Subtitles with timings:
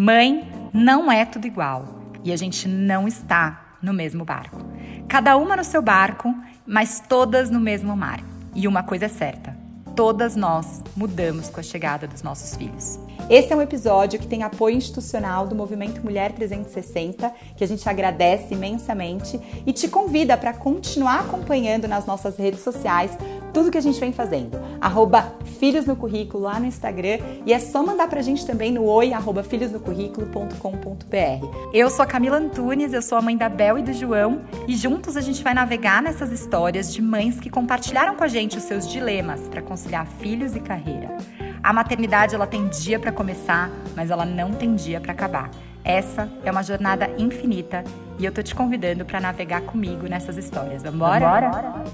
[0.00, 1.84] Mãe não é tudo igual
[2.22, 4.64] e a gente não está no mesmo barco.
[5.08, 6.32] Cada uma no seu barco,
[6.64, 8.20] mas todas no mesmo mar.
[8.54, 9.56] E uma coisa é certa:
[9.96, 12.96] todas nós mudamos com a chegada dos nossos filhos.
[13.28, 17.86] Esse é um episódio que tem apoio institucional do Movimento Mulher 360, que a gente
[17.88, 23.18] agradece imensamente e te convida para continuar acompanhando nas nossas redes sociais
[23.52, 24.58] tudo que a gente vem fazendo.
[24.80, 28.84] Arroba Filhos no Currículo lá no Instagram e é só mandar pra gente também no
[28.84, 31.68] oi arroba filhosnocurrículo.com.br.
[31.72, 34.76] Eu sou a Camila Antunes, eu sou a mãe da Bel e do João e
[34.76, 38.64] juntos a gente vai navegar nessas histórias de mães que compartilharam com a gente os
[38.64, 41.16] seus dilemas para conciliar filhos e carreira.
[41.62, 45.50] A maternidade ela tem dia para começar, mas ela não tem dia para acabar.
[45.84, 47.82] Essa é uma jornada infinita
[48.18, 50.82] e eu tô te convidando para navegar comigo nessas histórias.
[50.82, 51.40] Vambora?
[51.40, 51.84] Vambora?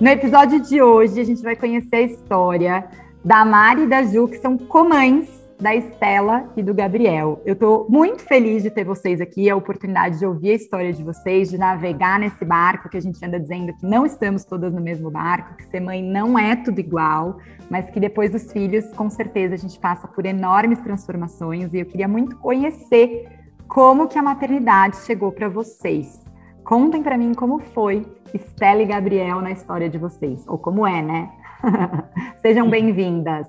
[0.00, 2.88] No episódio de hoje, a gente vai conhecer a história
[3.24, 5.28] da Mari e da Ju, que são comães
[5.60, 7.42] da Estela e do Gabriel.
[7.44, 11.02] Eu estou muito feliz de ter vocês aqui, a oportunidade de ouvir a história de
[11.02, 14.80] vocês, de navegar nesse barco que a gente anda dizendo que não estamos todas no
[14.80, 17.38] mesmo barco, que ser mãe não é tudo igual,
[17.68, 21.86] mas que depois dos filhos, com certeza, a gente passa por enormes transformações e eu
[21.86, 23.26] queria muito conhecer
[23.66, 26.20] como que a maternidade chegou para vocês.
[26.62, 31.02] Contem para mim como foi Estela e Gabriel na história de vocês, ou como é,
[31.02, 31.30] né?
[32.42, 33.46] Sejam bem-vindas.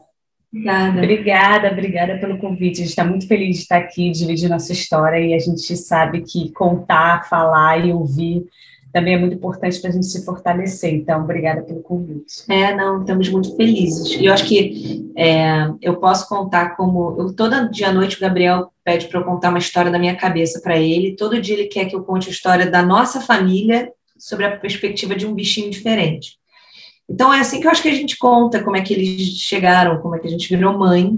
[0.52, 0.98] Obrigada.
[0.98, 2.78] Obrigada, obrigada pelo convite.
[2.78, 6.22] A gente está muito feliz de estar aqui, dividir nossa história e a gente sabe
[6.22, 8.48] que contar, falar e ouvir
[8.92, 10.94] também é muito importante para a gente se fortalecer.
[10.94, 12.44] Então, obrigada pelo convite.
[12.50, 14.20] É, não, estamos muito felizes.
[14.20, 17.16] E eu acho que é, eu posso contar como.
[17.20, 20.16] Eu, todo dia à noite o Gabriel pede para eu contar uma história da minha
[20.16, 21.16] cabeça para ele.
[21.16, 25.16] Todo dia ele quer que eu conte a história da nossa família sobre a perspectiva
[25.16, 26.38] de um bichinho diferente.
[27.10, 30.00] Então é assim que eu acho que a gente conta como é que eles chegaram,
[30.00, 31.18] como é que a gente virou mãe.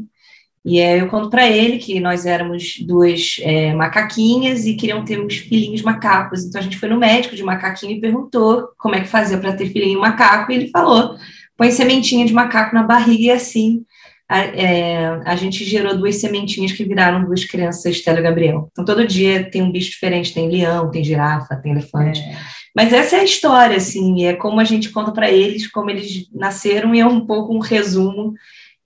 [0.63, 5.19] E é, eu conto para ele que nós éramos duas é, macaquinhas e queriam ter
[5.19, 6.45] uns filhinhos macacos.
[6.45, 9.53] Então a gente foi no médico de macaquinho e perguntou como é que fazia para
[9.53, 10.51] ter filhinho macaco.
[10.51, 11.17] E ele falou:
[11.57, 13.83] põe sementinha de macaco na barriga e assim
[14.31, 18.69] a, é, a gente gerou duas sementinhas que viraram duas crianças, Estela e Gabriel.
[18.71, 22.21] Então todo dia tem um bicho diferente: tem leão, tem girafa, tem elefante.
[22.21, 22.60] É.
[22.75, 26.27] Mas essa é a história, assim, é como a gente conta para eles, como eles
[26.33, 28.33] nasceram, e é um pouco um resumo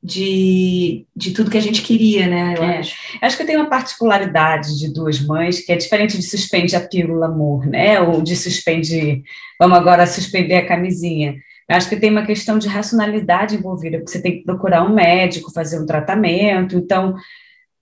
[0.06, 2.54] de, de tudo que a gente queria, né?
[2.58, 2.78] Eu é.
[2.78, 2.96] acho.
[3.22, 7.26] acho que tem uma particularidade de duas mães que é diferente de suspende a pílula
[7.26, 8.00] amor, né?
[8.00, 9.24] Ou de suspende,
[9.60, 11.36] vamos agora suspender a camisinha.
[11.68, 14.94] Eu acho que tem uma questão de racionalidade envolvida, porque você tem que procurar um
[14.94, 16.78] médico, fazer um tratamento.
[16.78, 17.16] Então,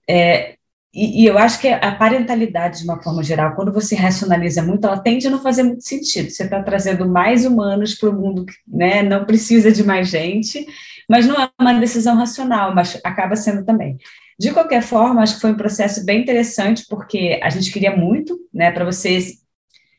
[0.08, 0.54] é,
[0.94, 4.86] e, e, eu acho que a parentalidade, de uma forma geral, quando você racionaliza muito,
[4.86, 6.30] ela tende a não fazer muito sentido.
[6.30, 9.02] Você está trazendo mais humanos para o mundo, né?
[9.02, 10.64] não precisa de mais gente,
[11.08, 13.98] mas não é uma decisão racional, mas acaba sendo também.
[14.38, 18.38] De qualquer forma, acho que foi um processo bem interessante, porque a gente queria muito,
[18.52, 19.43] né, para vocês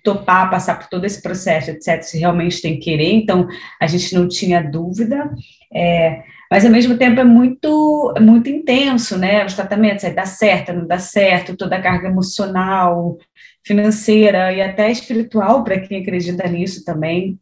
[0.06, 3.48] topar, passar por todo esse processo, etc., se realmente tem que querer, então
[3.82, 5.30] a gente não tinha dúvida.
[5.74, 9.44] É, mas ao mesmo tempo é muito, muito intenso, né?
[9.44, 13.18] Os tratamentos, aí dá certo, não dá certo, toda a carga emocional,
[13.66, 17.38] financeira e até espiritual para quem acredita nisso também.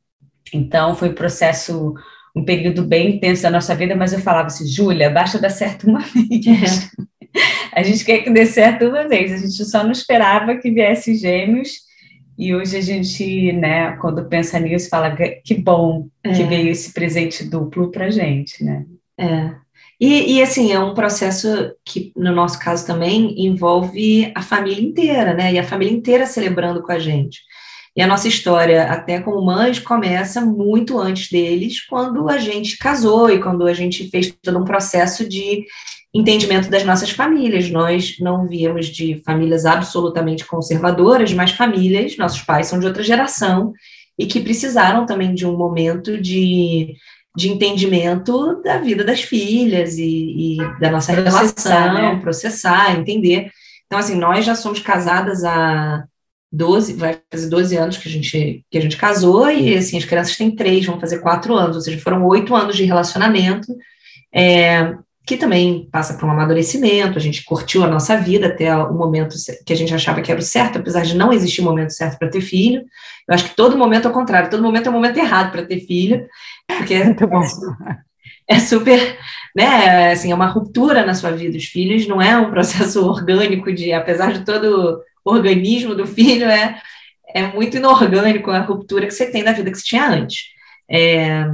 [0.54, 1.94] Então foi um processo,
[2.36, 5.88] um período bem intenso da nossa vida, mas eu falava assim, Júlia, basta dar certo
[5.88, 6.90] uma vez.
[6.96, 7.04] É.
[7.74, 11.16] A gente quer que dê certo uma vez, a gente só não esperava que viesse
[11.16, 11.83] gêmeos.
[12.38, 16.48] E hoje a gente, né, quando pensa nisso, fala que bom que é.
[16.48, 18.86] veio esse presente duplo para gente, né?
[19.18, 19.64] É.
[20.00, 21.48] E, e, assim, é um processo
[21.86, 25.54] que, no nosso caso também, envolve a família inteira, né?
[25.54, 27.40] E a família inteira celebrando com a gente.
[27.96, 33.30] E a nossa história, até como mães, começa muito antes deles, quando a gente casou
[33.30, 35.64] e quando a gente fez todo um processo de
[36.14, 37.70] entendimento das nossas famílias.
[37.70, 43.74] Nós não viemos de famílias absolutamente conservadoras, mas famílias, nossos pais são de outra geração
[44.18, 46.96] e que precisaram também de um momento de
[47.36, 52.20] de entendimento da vida das filhas e, e da nossa processar, relação, né?
[52.22, 53.52] processar, entender.
[53.88, 56.04] Então, assim, nós já somos casadas há
[56.52, 60.06] 12, vai fazer 12 anos que a gente, que a gente casou, e assim, as
[60.06, 63.76] crianças têm três, vão fazer quatro anos, ou seja, foram oito anos de relacionamento.
[64.32, 68.94] É, que também passa por um amadurecimento, a gente curtiu a nossa vida até o
[68.94, 69.36] momento
[69.66, 72.20] que a gente achava que era o certo, apesar de não existir o momento certo
[72.20, 72.84] para ter filho.
[73.28, 75.66] Eu acho que todo momento é o contrário, todo momento é o momento errado para
[75.66, 76.28] ter filho,
[76.68, 77.16] porque é,
[78.48, 79.18] é super,
[79.56, 81.58] né, assim, é uma ruptura na sua vida.
[81.58, 86.48] Os filhos não é um processo orgânico de, apesar de todo o organismo do filho,
[86.48, 86.82] é,
[87.34, 90.52] é muito inorgânico a ruptura que você tem da vida que você tinha antes.
[90.90, 91.46] É,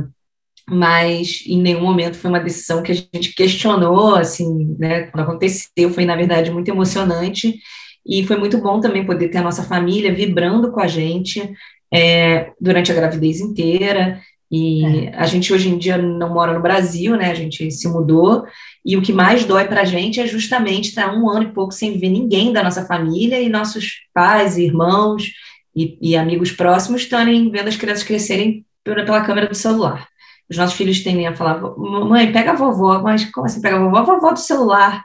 [0.70, 5.90] mas em nenhum momento foi uma decisão que a gente questionou, assim, né, quando aconteceu,
[5.92, 7.60] foi, na verdade, muito emocionante,
[8.06, 11.52] e foi muito bom também poder ter a nossa família vibrando com a gente
[11.94, 14.20] é, durante a gravidez inteira,
[14.52, 15.16] e é.
[15.16, 17.30] a gente hoje em dia não mora no Brasil, né?
[17.30, 18.46] A gente se mudou.
[18.84, 21.72] E o que mais dói para a gente é justamente estar um ano e pouco
[21.72, 25.32] sem ver ninguém da nossa família e nossos pais, irmãos
[25.76, 30.08] e, e amigos próximos estarem vendo as crianças crescerem pela, pela câmera do celular.
[30.50, 33.80] Os nossos filhos tendem a falar: mãe, pega a vovó, mas como assim pega a
[33.80, 33.98] vovó?
[33.98, 35.04] A vovó do celular.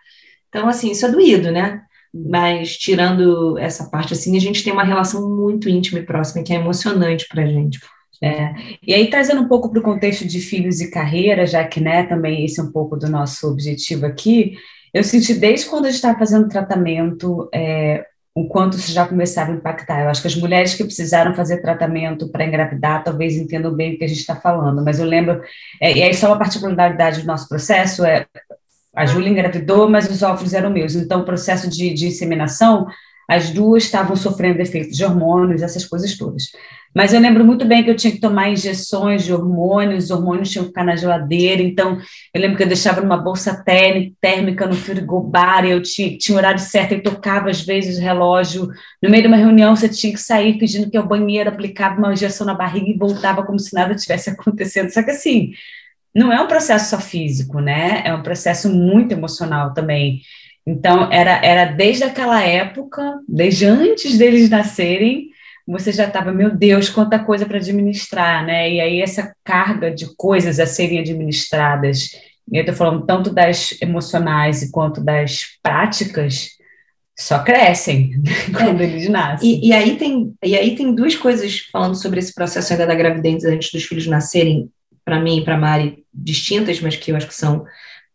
[0.48, 1.82] Então, assim, isso é doído, né?
[2.12, 6.52] Mas tirando essa parte, assim, a gente tem uma relação muito íntima e próxima que
[6.52, 7.80] é emocionante para a gente.
[8.22, 8.54] É.
[8.86, 12.04] E aí, trazendo um pouco para o contexto de filhos e carreira, já que né,
[12.04, 14.56] também esse é um pouco do nosso objetivo aqui,
[14.94, 19.52] eu senti desde quando a gente estava fazendo tratamento é, o quanto isso já começava
[19.52, 20.02] a impactar.
[20.02, 23.98] Eu acho que as mulheres que precisaram fazer tratamento para engravidar talvez entendam bem o
[23.98, 25.40] que a gente está falando, mas eu lembro,
[25.80, 28.26] é, e aí só uma particularidade do nosso processo é
[28.94, 32.86] a Júlia engravidou, mas os óvulos eram meus, então o processo de, de inseminação
[33.28, 36.44] as duas estavam sofrendo efeitos de hormônios, essas coisas todas.
[36.94, 40.50] Mas eu lembro muito bem que eu tinha que tomar injeções de hormônios, os hormônios
[40.50, 41.98] tinham que ficar na geladeira, então
[42.32, 43.64] eu lembro que eu deixava numa bolsa
[44.20, 48.68] térmica no frigobar, e eu tinha, tinha horário certo, e tocava às vezes o relógio.
[49.02, 52.12] No meio de uma reunião, você tinha que sair pedindo que o banheiro aplicava uma
[52.12, 54.90] injeção na barriga e voltava como se nada tivesse acontecendo.
[54.90, 55.52] Só que assim,
[56.14, 58.02] não é um processo só físico, né?
[58.04, 60.20] É um processo muito emocional também.
[60.66, 65.28] Então, era, era desde aquela época, desde antes deles nascerem,
[65.66, 68.70] você já estava, meu Deus, quanta coisa para administrar, né?
[68.70, 72.10] E aí essa carga de coisas a serem administradas,
[72.50, 76.50] e eu estou falando tanto das emocionais quanto das práticas,
[77.16, 78.22] só crescem
[78.52, 78.84] quando é.
[78.84, 79.48] eles nascem.
[79.48, 82.94] E, e, aí tem, e aí tem duas coisas falando sobre esse processo ainda da
[82.94, 84.70] gravidez antes dos filhos nascerem,
[85.04, 87.64] para mim e para Mari, distintas, mas que eu acho que são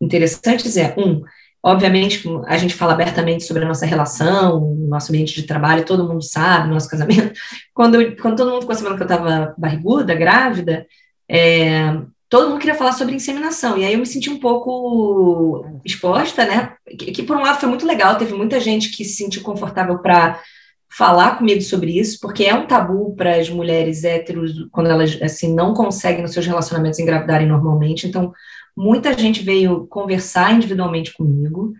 [0.01, 0.75] interessantes.
[0.78, 1.24] É, um,
[1.62, 6.24] Obviamente, a gente fala abertamente sobre a nossa relação, nosso ambiente de trabalho, todo mundo
[6.24, 7.34] sabe, nosso casamento.
[7.74, 10.86] Quando, quando todo mundo ficou sabendo que eu estava barriguda, grávida,
[11.30, 11.98] é,
[12.30, 13.78] todo mundo queria falar sobre inseminação.
[13.78, 16.74] E aí eu me senti um pouco exposta, né?
[16.86, 20.00] Que, que por um lado foi muito legal, teve muita gente que se sentiu confortável
[20.00, 20.40] para
[20.92, 25.54] falar comigo sobre isso, porque é um tabu para as mulheres héteros quando elas assim
[25.54, 28.08] não conseguem nos seus relacionamentos engravidarem normalmente.
[28.08, 28.34] Então,
[28.81, 31.74] Muita gente veio conversar individualmente comigo,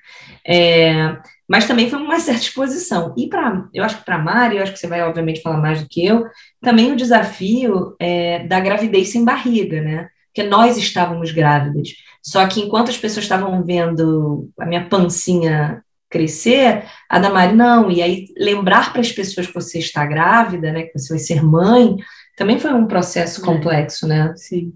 [0.46, 1.18] é,
[1.48, 3.14] mas também foi uma certa exposição.
[3.16, 5.62] E para, eu acho que para a Mari, eu acho que você vai obviamente falar
[5.62, 6.26] mais do que eu,
[6.62, 10.10] também o desafio é, da gravidez sem barriga, né?
[10.26, 11.90] Porque nós estávamos grávidas.
[12.22, 17.90] Só que enquanto as pessoas estavam vendo a minha pancinha crescer, a da Mari não.
[17.90, 21.42] E aí lembrar para as pessoas que você está grávida, né, que você vai ser
[21.42, 21.96] mãe,
[22.36, 23.46] também foi um processo é.
[23.46, 24.34] complexo, né?
[24.36, 24.74] Sim.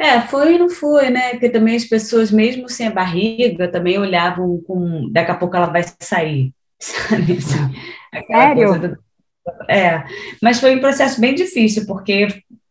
[0.00, 1.30] É, foi e não foi, né?
[1.30, 5.10] Porque também as pessoas, mesmo sem a barriga, também olhavam com.
[5.10, 7.38] Daqui a pouco ela vai sair, sabe?
[7.38, 8.78] Assim, Sério?
[8.78, 8.98] Do,
[9.68, 10.04] é,
[10.42, 12.28] mas foi um processo bem difícil, porque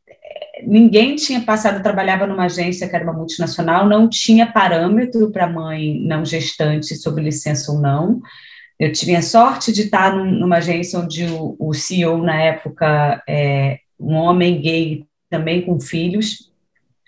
[0.07, 5.49] é, ninguém tinha passado, trabalhava numa agência que era uma multinacional, não tinha parâmetro para
[5.49, 8.21] mãe não gestante sobre licença ou não.
[8.79, 13.79] Eu tive a sorte de estar numa agência onde o, o CEO, na época, é
[13.99, 16.46] um homem gay também com filhos,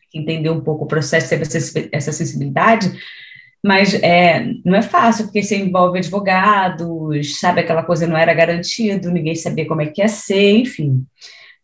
[0.10, 1.44] que entendeu um pouco o processo, teve
[1.92, 2.92] essa sensibilidade,
[3.64, 9.12] mas é, não é fácil, porque você envolve advogados, sabe, aquela coisa não era garantido,
[9.12, 11.06] ninguém sabia como é que ia ser, enfim,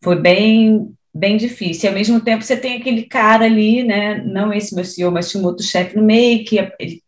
[0.04, 1.86] foi bem bem difícil.
[1.86, 5.32] E, ao mesmo tempo, você tem aquele cara ali, né, não esse meu CEO, mas
[5.32, 7.02] tinha um outro chefe no meio, que ele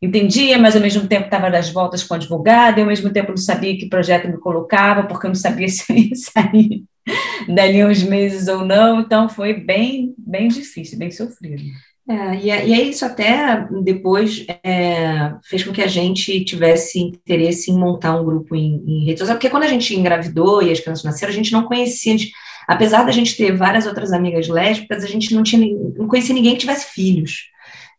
[0.00, 3.28] entendia, mas ao mesmo tempo estava das voltas com o advogado, e ao mesmo tempo
[3.28, 6.84] não sabia que projeto me colocava, porque eu não sabia se eu ia sair
[7.48, 11.62] dali uns meses ou não, então foi bem, bem difícil, bem sofrido.
[12.08, 17.70] É, e, e aí isso até depois é, fez com que a gente tivesse interesse
[17.70, 20.80] em montar um grupo em, em rede social, porque quando a gente engravidou e as
[20.80, 22.32] crianças nasceram, a gente não conhecia, gente,
[22.66, 25.64] apesar da gente ter várias outras amigas lésbicas, a gente não tinha
[25.96, 27.48] não conhecia ninguém que tivesse filhos,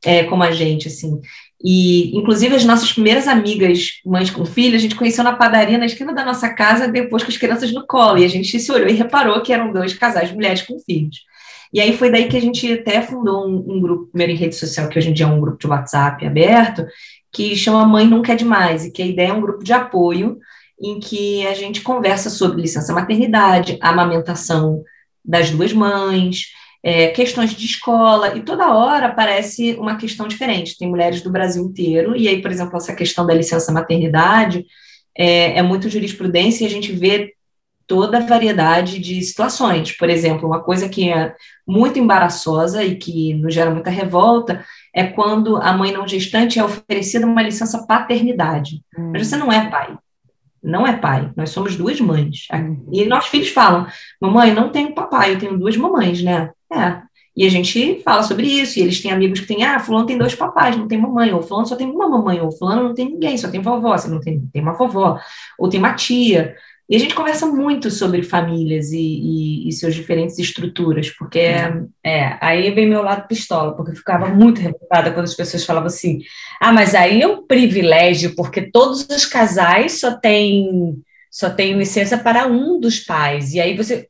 [0.03, 1.20] é, como a gente, assim.
[1.63, 5.86] E, inclusive, as nossas primeiras amigas, mães com filhos, a gente conheceu na padaria na
[5.86, 8.18] esquina da nossa casa, depois com as crianças no colo.
[8.18, 11.20] E a gente se olhou e reparou que eram dois casais, mulheres com filhos.
[11.74, 14.56] E aí foi daí que a gente até fundou um, um grupo, primeiro em rede
[14.56, 16.86] social, que hoje em dia é um grupo de WhatsApp aberto,
[17.32, 20.39] que chama Mãe Nunca é Demais, e que a ideia é um grupo de apoio
[20.82, 24.84] em que a gente conversa sobre licença maternidade, amamentação
[25.24, 26.48] das duas mães,
[26.84, 30.78] é, questões de escola, e toda hora aparece uma questão diferente.
[30.78, 34.66] Tem mulheres do Brasil inteiro, e aí, por exemplo, essa questão da licença maternidade
[35.18, 37.34] é, é muito jurisprudência, e a gente vê
[37.92, 39.92] toda a variedade de situações.
[39.92, 41.36] Por exemplo, uma coisa que é
[41.68, 44.64] muito embaraçosa e que nos gera muita revolta
[44.96, 48.82] é quando a mãe não gestante é oferecida uma licença paternidade.
[48.98, 49.12] Hum.
[49.12, 49.98] Mas você não é pai.
[50.63, 52.48] Não é pai, nós somos duas mães.
[52.53, 52.88] Hum.
[52.91, 53.88] E nossos filhos falam:
[54.20, 56.51] Mamãe, não tenho papai, eu tenho duas mamães, né?
[56.72, 57.01] É.
[57.36, 60.18] E a gente fala sobre isso, e eles têm amigos que têm, ah, fulano tem
[60.18, 63.06] dois papais, não tem mamãe, ou fulano só tem uma mamãe, ou fulano não tem
[63.06, 65.18] ninguém, só tem vovó, você não tem, tem uma vovó,
[65.58, 66.56] ou tem uma tia.
[66.92, 71.82] E a gente conversa muito sobre famílias e, e, e suas diferentes estruturas, porque é,
[72.04, 75.88] é, aí vem meu lado pistola, porque eu ficava muito revoltada quando as pessoas falavam
[75.88, 76.20] assim:
[76.60, 82.18] ah, mas aí é um privilégio, porque todos os casais só têm só tem licença
[82.18, 83.54] para um dos pais.
[83.54, 84.10] E aí você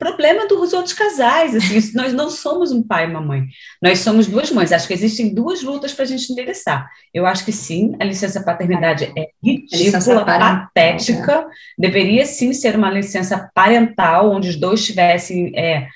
[0.00, 1.54] problema dos outros casais.
[1.54, 3.46] Assim, nós não somos um pai e uma mãe,
[3.80, 4.72] nós somos duas mães.
[4.72, 6.88] Acho que existem duas lutas para a gente endereçar.
[7.12, 11.46] Eu acho que sim, a licença paternidade é ridícula, patética,
[11.78, 15.52] deveria sim ser uma licença parental, onde os dois tivessem.
[15.54, 15.86] É,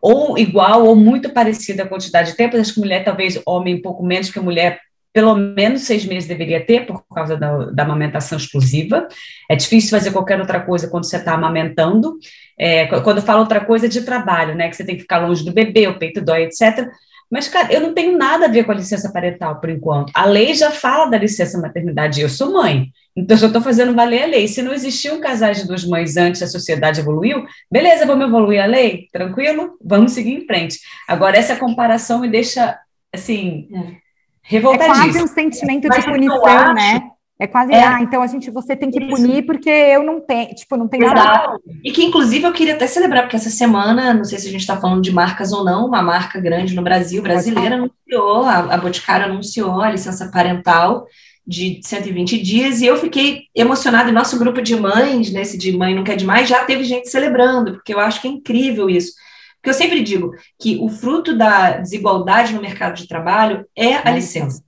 [0.00, 2.56] ou igual ou muito parecida a quantidade de tempo.
[2.56, 4.80] Acho que mulher, talvez homem, um pouco menos, que mulher
[5.14, 9.06] pelo menos seis meses deveria ter, por causa da, da amamentação exclusiva.
[9.48, 12.18] É difícil fazer qualquer outra coisa quando você está amamentando.
[12.58, 14.68] É, quando eu falo outra coisa, é de trabalho, né?
[14.68, 16.88] Que você tem que ficar longe do bebê, o peito dói, etc.
[17.30, 20.12] Mas, cara, eu não tenho nada a ver com a licença parental, por enquanto.
[20.14, 22.20] A lei já fala da licença maternidade.
[22.20, 24.46] Eu sou mãe, então eu só estou fazendo valer a lei.
[24.46, 28.66] Se não existiam casais de duas mães antes, a sociedade evoluiu, beleza, vamos evoluir a
[28.66, 29.08] lei?
[29.12, 29.76] Tranquilo?
[29.82, 30.78] Vamos seguir em frente.
[31.08, 32.78] Agora, essa comparação me deixa,
[33.12, 34.04] assim, é
[34.42, 34.94] revoltadíssimo.
[34.94, 37.00] É quase um sentimento de punição, né?
[37.38, 37.82] É quase, é.
[37.82, 39.08] ah, então a gente, você tem que Isso.
[39.08, 41.58] punir porque eu não tenho, tipo, não tem nada.
[41.82, 44.60] E que, inclusive, eu queria até celebrar, porque essa semana, não sei se a gente
[44.60, 48.76] está falando de marcas ou não, uma marca grande no Brasil, brasileira, anunciou, a, a
[48.76, 51.06] Boticário anunciou a licença parental
[51.44, 55.94] de 120 dias, e eu fiquei emocionada, e nosso grupo de mães, nesse de Mãe
[55.94, 59.12] Não Quer Demais, já teve gente celebrando, porque eu acho que é incrível isso.
[59.56, 64.10] Porque eu sempre digo que o fruto da desigualdade no mercado de trabalho é a
[64.10, 64.62] licença.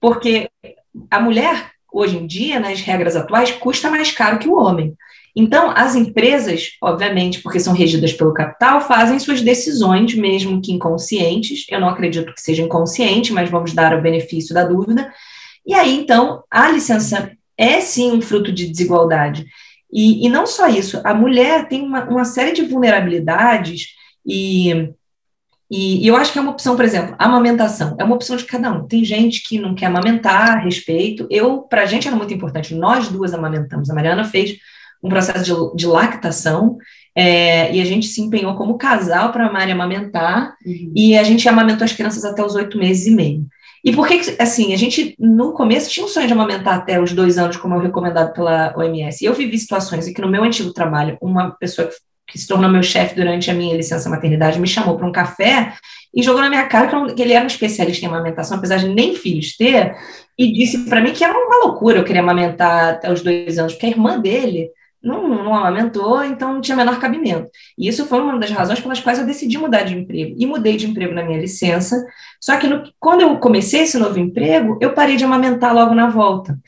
[0.00, 0.48] Porque
[1.10, 4.94] a mulher, hoje em dia, nas regras atuais, custa mais caro que o homem.
[5.34, 11.64] Então, as empresas, obviamente, porque são regidas pelo capital, fazem suas decisões, mesmo que inconscientes.
[11.70, 15.10] Eu não acredito que seja inconsciente, mas vamos dar o benefício da dúvida.
[15.66, 19.46] E aí, então, a licença é sim um fruto de desigualdade.
[19.90, 23.88] E, e não só isso, a mulher tem uma, uma série de vulnerabilidades
[24.26, 24.90] e,
[25.70, 27.96] e, e, eu acho que é uma opção, por exemplo, amamentação.
[27.98, 28.86] É uma opção de cada um.
[28.86, 31.26] Tem gente que não quer amamentar, respeito.
[31.28, 32.74] Eu, para a gente era muito importante.
[32.74, 33.90] Nós duas amamentamos.
[33.90, 34.56] A Mariana fez
[35.02, 36.78] um processo de, de lactação
[37.14, 40.92] é, e a gente se empenhou como casal para a Mari amamentar uhum.
[40.94, 43.46] e a gente amamentou as crianças até os oito meses e meio.
[43.84, 47.12] E por que, assim, a gente no começo tinha um sonho de amamentar até os
[47.12, 49.22] dois anos, como é recomendado pela OMS.
[49.22, 51.94] E eu vivi situações em que no meu antigo trabalho, uma pessoa que
[52.26, 55.72] que se tornou meu chefe durante a minha licença maternidade, me chamou para um café
[56.14, 59.14] e jogou na minha cara que ele era um especialista em amamentação, apesar de nem
[59.14, 59.94] filhos ter,
[60.38, 63.74] e disse para mim que era uma loucura eu querer amamentar até os dois anos,
[63.74, 64.70] porque a irmã dele
[65.02, 67.48] não, não amamentou, então não tinha menor cabimento.
[67.78, 70.34] E isso foi uma das razões pelas quais eu decidi mudar de emprego.
[70.36, 72.04] E mudei de emprego na minha licença,
[72.40, 76.08] só que no, quando eu comecei esse novo emprego, eu parei de amamentar logo na
[76.08, 76.58] volta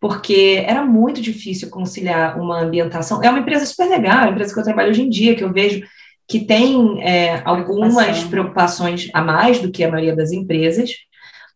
[0.00, 3.22] porque era muito difícil conciliar uma ambientação.
[3.22, 5.44] É uma empresa super legal, é uma empresa que eu trabalho hoje em dia, que
[5.44, 5.82] eu vejo
[6.26, 10.90] que tem é, algumas preocupações a mais do que a maioria das empresas,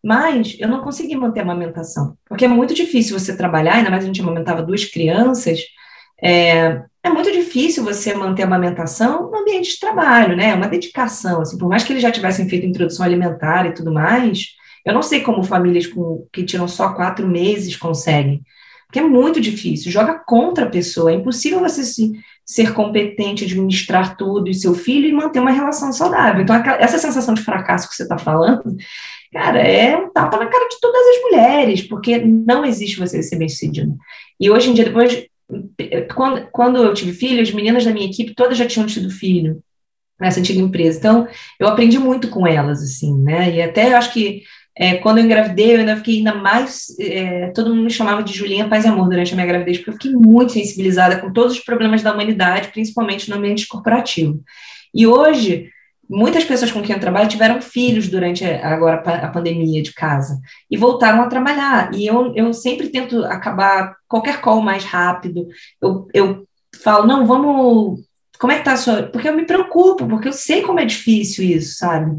[0.03, 4.03] mas eu não consegui manter a amamentação, porque é muito difícil você trabalhar, ainda mais
[4.03, 5.61] a gente amamentava duas crianças,
[6.23, 10.51] é, é muito difícil você manter a amamentação no ambiente de trabalho, né?
[10.51, 13.93] É uma dedicação, assim, por mais que eles já tivessem feito introdução alimentar e tudo
[13.93, 18.43] mais, eu não sei como famílias com, que tiram só quatro meses conseguem,
[18.87, 22.13] porque é muito difícil, joga contra a pessoa, é impossível você se,
[22.45, 26.43] ser competente, administrar tudo e seu filho e manter uma relação saudável.
[26.43, 28.77] Então, essa sensação de fracasso que você está falando,
[29.33, 33.37] cara, é um tapa na cara de todas as mulheres, porque não existe você ser
[33.37, 33.97] bem-sucedido.
[34.39, 35.27] E hoje em dia, depois,
[36.15, 39.63] quando, quando eu tive filho, as meninas da minha equipe todas já tinham tido filho
[40.21, 40.99] nessa antiga empresa.
[40.99, 43.55] Então, eu aprendi muito com elas, assim, né?
[43.55, 44.43] E até eu acho que
[44.75, 46.87] é, quando eu engravidei, eu ainda fiquei ainda mais.
[46.99, 49.91] É, todo mundo me chamava de Julinha Paz e Amor durante a minha gravidez, porque
[49.91, 54.43] eu fiquei muito sensibilizada com todos os problemas da humanidade, principalmente no ambiente corporativo.
[54.95, 55.71] E hoje,
[56.09, 60.77] muitas pessoas com quem eu trabalho tiveram filhos durante agora a pandemia de casa e
[60.77, 61.95] voltaram a trabalhar.
[61.95, 65.47] E eu, eu sempre tento acabar qualquer call mais rápido.
[65.81, 66.49] Eu, eu
[66.83, 68.01] falo, não, vamos.
[68.39, 69.03] Como é que tá a sua.
[69.05, 72.11] Porque eu me preocupo, porque eu sei como é difícil isso, sabe?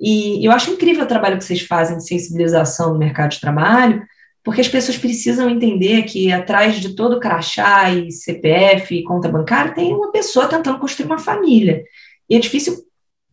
[0.00, 4.02] E eu acho incrível o trabalho que vocês fazem de sensibilização no mercado de trabalho,
[4.44, 9.74] porque as pessoas precisam entender que atrás de todo crachá e CPF e conta bancária
[9.74, 11.82] tem uma pessoa tentando construir uma família.
[12.28, 12.76] E é difícil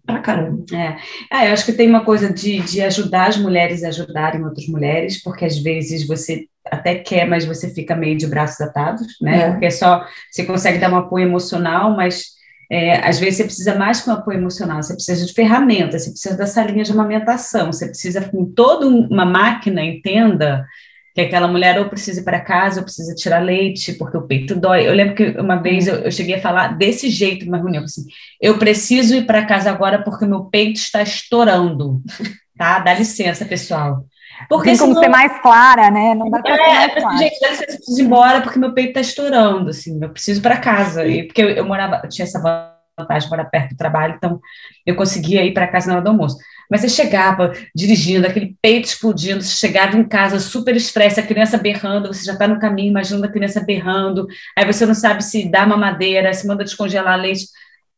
[0.06, 0.66] pra caramba.
[0.74, 0.98] É.
[1.32, 4.68] Ah, eu acho que tem uma coisa de, de ajudar as mulheres a ajudarem outras
[4.68, 9.44] mulheres, porque às vezes você até quer, mas você fica meio de braços atados, né?
[9.44, 9.52] É.
[9.52, 12.33] Porque é só você consegue dar um apoio emocional, mas
[12.74, 16.10] é, às vezes você precisa mais que um apoio emocional, você precisa de ferramentas, você
[16.10, 20.66] precisa dessa linha de amamentação, você precisa com toda uma máquina, entenda
[21.14, 24.56] que aquela mulher ou precisa ir para casa ou precisa tirar leite porque o peito
[24.56, 24.88] dói.
[24.88, 28.06] Eu lembro que uma vez eu, eu cheguei a falar desse jeito numa reunião, assim,
[28.42, 32.02] eu preciso ir para casa agora porque meu peito está estourando,
[32.58, 32.80] tá?
[32.80, 34.04] Dá licença, pessoal.
[34.50, 35.04] Porque Tem como senão...
[35.04, 36.14] ser mais clara, né?
[36.14, 37.18] Não dá para é, ser mais clara.
[37.18, 40.40] Gente, dá licença, eu preciso ir embora porque meu peito está estourando, assim, eu preciso
[40.40, 41.06] ir para casa.
[41.08, 44.40] E, porque eu, eu morava, eu tinha essa vantagem de morar perto do trabalho, então
[44.86, 46.38] eu conseguia ir para casa na hora do almoço.
[46.70, 51.58] Mas você chegava dirigindo, aquele peito explodindo, você chegava em casa super estresse, a criança
[51.58, 55.50] berrando, você já está no caminho, imaginando a criança berrando, aí você não sabe se
[55.50, 57.48] dá mamadeira, se manda descongelar leite.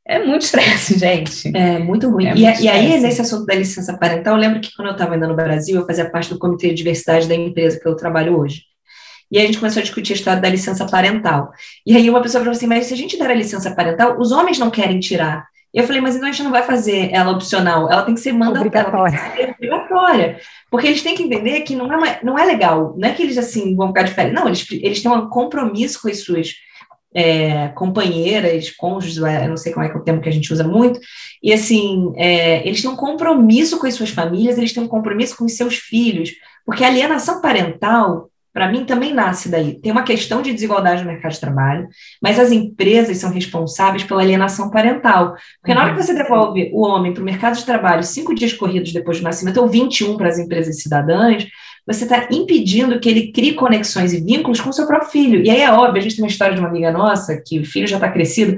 [0.07, 1.55] É muito estresse, gente.
[1.55, 2.27] É muito ruim.
[2.27, 4.93] É e, muito e aí, nesse assunto da licença parental, eu lembro que quando eu
[4.93, 7.95] estava ainda no Brasil, eu fazia parte do comitê de diversidade da empresa que eu
[7.95, 8.63] trabalho hoje.
[9.31, 11.51] E aí a gente começou a discutir a história da licença parental.
[11.85, 14.31] E aí uma pessoa falou assim, mas se a gente der a licença parental, os
[14.31, 15.47] homens não querem tirar.
[15.74, 18.21] E eu falei, mas então a gente não vai fazer ela opcional, ela tem que
[18.21, 18.88] ser mandatória.
[18.88, 19.55] Obrigatória.
[19.57, 20.39] obrigatória.
[20.71, 23.24] Porque eles têm que entender que não é, uma, não é legal, não é que
[23.24, 26.53] eles assim vão ficar de férias, não, eles, eles têm um compromisso com as suas
[27.15, 30.65] é, companheiras, cônjuges, não sei como é que é o termo que a gente usa
[30.65, 31.00] muito,
[31.41, 35.38] e assim, é, eles têm um compromisso com as suas famílias, eles têm um compromisso
[35.38, 36.31] com os seus filhos,
[36.65, 39.77] porque a alienação parental para mim também nasce daí.
[39.81, 41.89] Tem uma questão de desigualdade no mercado de trabalho,
[42.21, 45.35] mas as empresas são responsáveis pela alienação parental.
[45.59, 45.75] Porque uhum.
[45.77, 48.93] na hora que você devolve o homem para o mercado de trabalho cinco dias corridos
[48.93, 51.45] depois do nascimento, ou 21 para as empresas cidadãs,
[51.85, 55.43] você está impedindo que ele crie conexões e vínculos com o seu próprio filho.
[55.43, 57.65] E aí é óbvio, a gente tem uma história de uma amiga nossa, que o
[57.65, 58.57] filho já está crescido,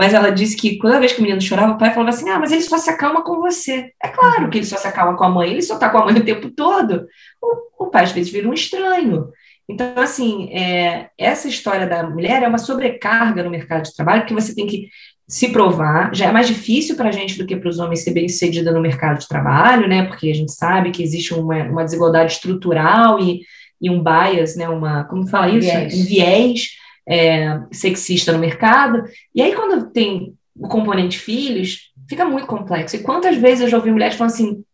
[0.00, 2.38] mas ela disse que toda vez que o menino chorava, o pai falava assim: Ah,
[2.38, 3.92] mas ele só se acalma com você.
[4.02, 6.06] É claro que ele só se acalma com a mãe, ele só está com a
[6.06, 7.06] mãe o tempo todo.
[7.38, 9.28] O, o pai às vezes vira um estranho.
[9.68, 14.32] Então, assim, é, essa história da mulher é uma sobrecarga no mercado de trabalho, porque
[14.32, 14.88] você tem que
[15.28, 16.14] se provar.
[16.14, 18.80] Já é mais difícil para a gente do que para os homens ser bem-sucedida no
[18.80, 20.06] mercado de trabalho, né?
[20.06, 23.42] Porque a gente sabe que existe uma, uma desigualdade estrutural e,
[23.82, 24.66] e um bias, né?
[24.66, 25.68] Uma, como fala isso?
[25.68, 25.94] Viés.
[25.94, 29.02] Um viés é, sexista no mercado.
[29.34, 32.94] E aí, quando tem o componente filhos, fica muito complexo.
[32.94, 34.64] E quantas vezes eu já ouvi mulheres falando assim: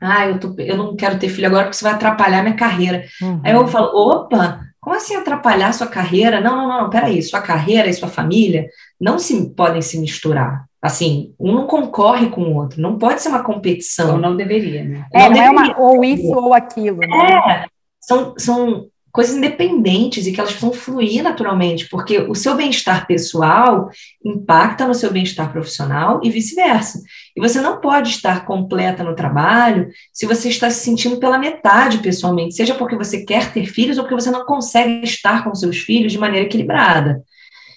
[0.00, 3.04] ah, eu, tô, eu não quero ter filho agora porque isso vai atrapalhar minha carreira.
[3.20, 3.40] Uhum.
[3.44, 6.40] Aí eu falo: opa, como assim atrapalhar sua carreira?
[6.40, 8.66] Não, não, não, peraí, sua carreira e sua família
[8.98, 10.64] não se podem se misturar.
[10.80, 14.14] Assim, um não concorre com o outro, não pode ser uma competição.
[14.14, 15.06] Ou não deveria, né?
[15.12, 16.96] É, não, não é uma, ou isso ou aquilo.
[16.96, 17.06] Né?
[17.06, 17.66] É,
[18.00, 23.90] são, são coisas independentes e que elas precisam fluir naturalmente, porque o seu bem-estar pessoal
[24.24, 27.02] impacta no seu bem-estar profissional e vice-versa.
[27.36, 31.98] E você não pode estar completa no trabalho se você está se sentindo pela metade
[31.98, 35.76] pessoalmente, seja porque você quer ter filhos ou porque você não consegue estar com seus
[35.76, 37.22] filhos de maneira equilibrada.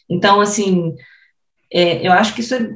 [0.10, 0.96] Então, assim,
[1.72, 2.70] é, eu acho que isso é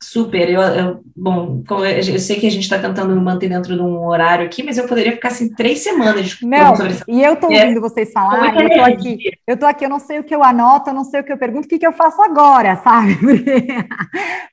[0.00, 4.06] Super, eu, eu bom, eu, sei que a gente está tentando manter dentro de um
[4.06, 6.74] horário aqui, mas eu poderia ficar assim três semanas Não,
[7.08, 9.98] e eu estou ouvindo é, vocês falarem, eu estou aqui, eu estou aqui, eu não
[9.98, 11.86] sei o que eu anoto, eu não sei o que eu pergunto, o que, que
[11.86, 13.16] eu faço agora, sabe?
[13.16, 13.66] Porque,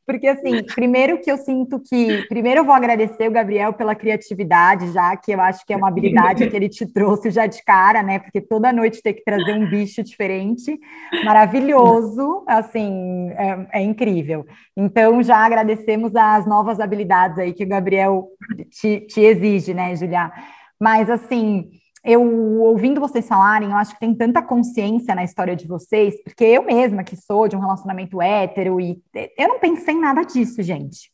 [0.07, 4.91] porque assim, primeiro que eu sinto que, primeiro eu vou agradecer o Gabriel pela criatividade,
[4.93, 8.01] já que eu acho que é uma habilidade que ele te trouxe já de cara,
[8.01, 8.17] né?
[8.17, 10.79] Porque toda noite ter que trazer um bicho diferente,
[11.23, 14.43] maravilhoso, assim, é, é incrível.
[14.75, 18.29] Então já já agradecemos as novas habilidades aí que o Gabriel
[18.69, 20.31] te, te exige, né, Julia?
[20.79, 21.69] Mas, assim,
[22.03, 22.21] eu
[22.61, 26.63] ouvindo vocês falarem, eu acho que tem tanta consciência na história de vocês, porque eu
[26.63, 29.01] mesma que sou de um relacionamento hétero e
[29.37, 31.09] eu não pensei em nada disso, gente.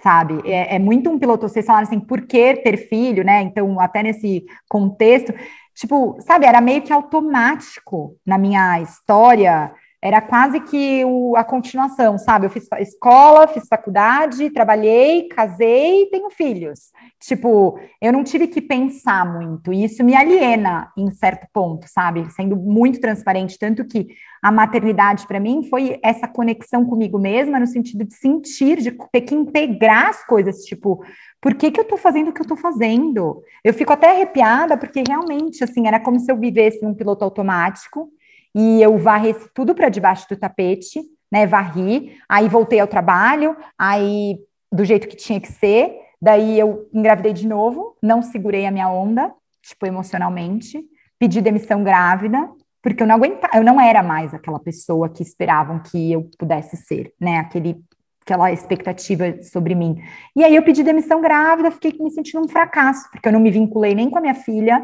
[0.00, 0.40] Sabe?
[0.44, 3.42] É, é muito um piloto, vocês falaram assim, por que ter filho, né?
[3.42, 5.32] Então, até nesse contexto,
[5.74, 9.72] tipo, sabe, era meio que automático na minha história
[10.04, 12.44] era quase que o, a continuação, sabe?
[12.44, 16.92] Eu fiz escola, fiz faculdade, trabalhei, casei, tenho filhos.
[17.18, 22.30] Tipo, eu não tive que pensar muito, e isso me aliena em certo ponto, sabe?
[22.32, 24.08] Sendo muito transparente, tanto que
[24.42, 29.22] a maternidade para mim foi essa conexão comigo mesma, no sentido de sentir, de ter
[29.22, 31.02] que integrar as coisas, tipo,
[31.40, 33.42] por que, que eu tô fazendo o que eu tô fazendo?
[33.64, 38.10] Eu fico até arrepiada, porque realmente, assim, era como se eu vivesse num piloto automático
[38.54, 41.46] e eu varri tudo para debaixo do tapete, né?
[41.46, 44.38] Varri, aí voltei ao trabalho, aí
[44.72, 48.88] do jeito que tinha que ser, daí eu engravidei de novo, não segurei a minha
[48.88, 50.82] onda, tipo, emocionalmente,
[51.18, 52.50] pedi demissão grávida,
[52.82, 56.76] porque eu não aguentava, eu não era mais aquela pessoa que esperavam que eu pudesse
[56.76, 57.38] ser, né?
[57.38, 57.82] Aquele
[58.24, 60.02] aquela expectativa sobre mim.
[60.34, 63.50] E aí eu pedi demissão grávida, fiquei me sentindo um fracasso, porque eu não me
[63.50, 64.82] vinculei nem com a minha filha,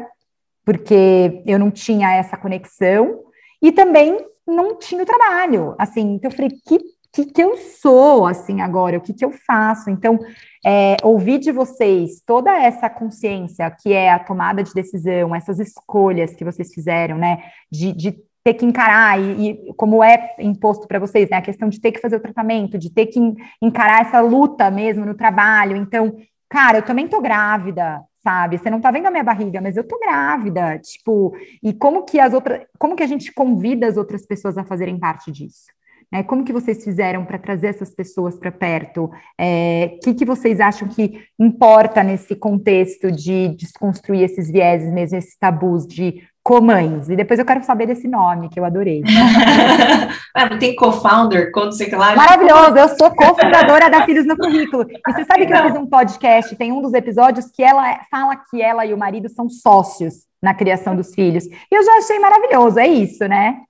[0.63, 3.19] porque eu não tinha essa conexão,
[3.61, 6.79] e também não tinha o trabalho, assim, então eu falei, que
[7.13, 9.89] que, que eu sou, assim, agora, o que, que eu faço.
[9.89, 10.17] Então,
[10.65, 16.33] é, ouvir de vocês toda essa consciência que é a tomada de decisão, essas escolhas
[16.33, 20.99] que vocês fizeram, né, de, de ter que encarar, e, e como é imposto para
[20.99, 23.19] vocês, né, a questão de ter que fazer o tratamento, de ter que
[23.61, 25.75] encarar essa luta mesmo no trabalho.
[25.75, 26.15] Então,
[26.49, 28.57] cara, eu também tô grávida, sabe?
[28.57, 32.19] Você não tá vendo a minha barriga, mas eu tô grávida, tipo, e como que
[32.19, 35.65] as outras, como que a gente convida as outras pessoas a fazerem parte disso?
[36.13, 39.05] É, como que vocês fizeram para trazer essas pessoas para perto?
[39.05, 45.17] O é, que, que vocês acham que importa nesse contexto de desconstruir esses vieses mesmo,
[45.17, 47.09] esses tabus de comães?
[47.09, 49.03] E depois eu quero saber desse nome, que eu adorei.
[50.35, 52.15] ah, tem co-founder, quando você lá.
[52.15, 54.85] Maravilhoso, eu sou cofundadora da Filhos no Currículo.
[54.89, 58.35] E você sabe que eu fiz um podcast, tem um dos episódios que ela fala
[58.49, 61.45] que ela e o marido são sócios na criação dos filhos.
[61.45, 63.61] E eu já achei maravilhoso, é isso, né?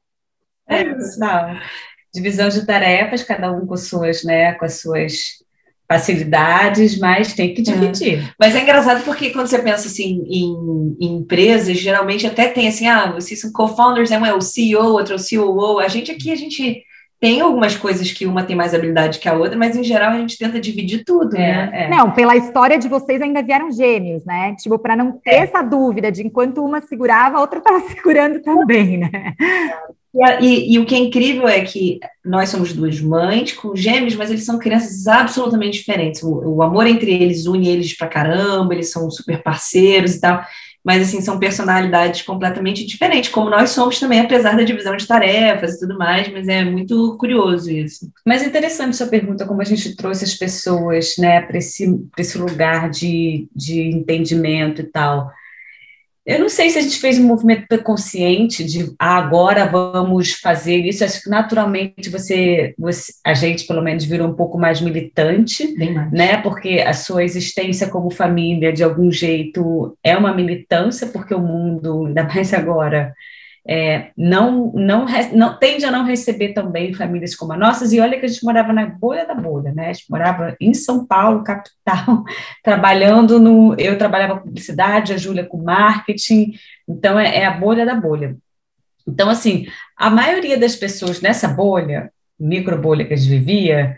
[0.68, 1.58] É isso, não
[2.14, 5.42] divisão de tarefas, cada um com suas, né, com as suas
[5.91, 8.19] facilidades, mas tem que dividir.
[8.19, 8.30] É.
[8.39, 12.88] Mas é engraçado porque quando você pensa assim em, em empresas, geralmente até tem assim,
[12.88, 14.17] ah, vocês são co-founders, né?
[14.17, 15.80] um é o CEO, outro é o COO.
[15.80, 16.82] A gente aqui, a gente
[17.22, 20.18] tem algumas coisas que uma tem mais habilidade que a outra, mas em geral a
[20.18, 21.70] gente tenta dividir tudo, é, né?
[21.72, 21.90] É.
[21.90, 24.56] Não, pela história de vocês ainda vieram gêmeos, né?
[24.56, 25.38] Tipo, para não ter é.
[25.38, 29.36] essa dúvida de enquanto uma segurava, a outra estava segurando também, né?
[30.14, 34.16] E, e, e, o que é incrível é que nós somos duas mães com gêmeos,
[34.16, 36.24] mas eles são crianças absolutamente diferentes.
[36.24, 40.44] O, o amor entre eles une eles pra caramba, eles são super parceiros e tal,
[40.84, 45.76] mas assim, são personalidades completamente diferentes, como nós somos também, apesar da divisão de tarefas
[45.76, 48.12] e tudo mais, mas é muito curioso isso.
[48.26, 52.38] Mas é interessante sua pergunta, como a gente trouxe as pessoas né, para esse, esse
[52.38, 55.32] lugar de, de entendimento e tal.
[56.26, 60.78] Eu não sei se a gente fez um movimento consciente de ah, agora vamos fazer
[60.78, 61.04] isso.
[61.04, 66.12] Acho que naturalmente você, você, a gente pelo menos virou um pouco mais militante, mais.
[66.12, 66.38] né?
[66.38, 72.06] Porque a sua existência como família, de algum jeito, é uma militância, porque o mundo,
[72.06, 73.14] ainda mais agora,
[73.67, 78.19] é, não, não, não tende a não receber também famílias como a nossas, e olha
[78.19, 79.89] que a gente morava na bolha da bolha, né?
[79.89, 82.24] A gente morava em São Paulo, capital,
[82.63, 83.76] trabalhando no.
[83.78, 86.54] Eu trabalhava com publicidade, a Júlia com marketing,
[86.88, 88.36] então é, é, a bolha da bolha.
[89.08, 93.97] Então, assim, a maioria das pessoas nessa bolha, micro bolha que a gente vivia,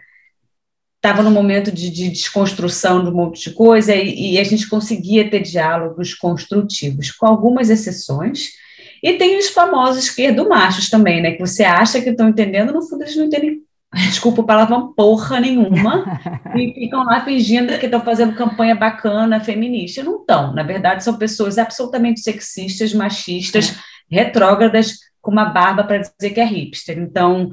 [0.97, 4.67] estava no momento de, de, desconstrução de um monte de coisa, e, e a gente
[4.69, 8.61] conseguia ter diálogos construtivos, com algumas exceções
[9.03, 11.31] e tem os famosos esquerdo-machos também, né?
[11.31, 13.59] Que você acha que estão entendendo, no fundo eles não entendem,
[13.93, 16.05] desculpa o palavrão, porra nenhuma,
[16.55, 20.01] e ficam lá fingindo que estão fazendo campanha bacana, feminista.
[20.01, 20.53] Não estão.
[20.53, 23.77] Na verdade, são pessoas absolutamente sexistas, machistas,
[24.13, 26.99] retrógradas, com uma barba para dizer que é hipster.
[26.99, 27.49] Então,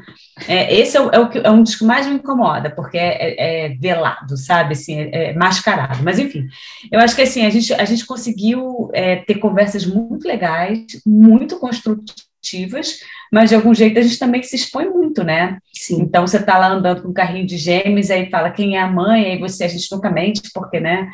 [0.49, 2.99] é, esse é, o, é, o que, é um dos que mais me incomoda, porque
[2.99, 4.73] é, é, é velado, sabe?
[4.73, 6.03] Assim, é, é, mascarado.
[6.03, 6.49] Mas, enfim,
[6.91, 11.61] eu acho que assim, a gente, a gente conseguiu é, ter conversas muito legais, muito
[11.61, 12.99] construtivas,
[13.33, 15.59] mas de algum jeito a gente também se expõe muito, né?
[15.73, 16.03] Sim.
[16.03, 18.91] Então, você está lá andando com um carrinho de gêmeos, aí fala quem é a
[18.91, 21.09] mãe, aí você, a gente nunca mente, porque, né?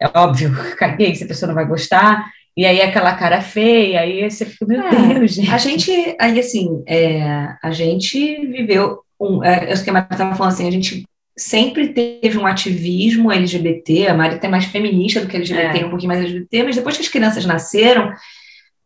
[0.00, 4.28] É óbvio, caguei, se a pessoa não vai gostar, e aí aquela cara feia, aí
[4.28, 5.48] você fica, meu é, Deus, gente.
[5.48, 8.18] A gente, aí assim, é, a gente
[8.48, 11.04] viveu, um, é, eu que a Mari estava falando assim, a gente
[11.38, 15.86] sempre teve um ativismo LGBT, a Mari até mais feminista do que LGBT, é.
[15.86, 18.12] um pouquinho mais LGBT, mas depois que as crianças nasceram,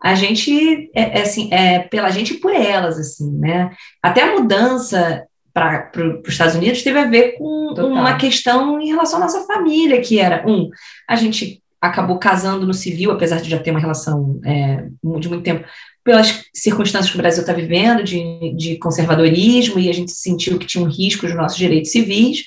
[0.03, 3.71] a gente, é, é assim, é pela gente e por elas, assim, né?
[4.03, 7.87] Até a mudança para os Estados Unidos teve a ver com Total.
[7.87, 10.69] uma questão em relação à nossa família, que era, um,
[11.09, 14.87] a gente acabou casando no civil, apesar de já ter uma relação é,
[15.19, 15.67] de muito tempo,
[16.05, 20.67] pelas circunstâncias que o Brasil está vivendo, de, de conservadorismo, e a gente sentiu que
[20.67, 22.45] tinha um risco dos nossos direitos civis.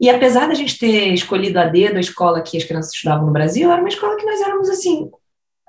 [0.00, 3.32] E apesar da gente ter escolhido a dedo a escola que as crianças estudavam no
[3.32, 5.10] Brasil, era uma escola que nós éramos, assim,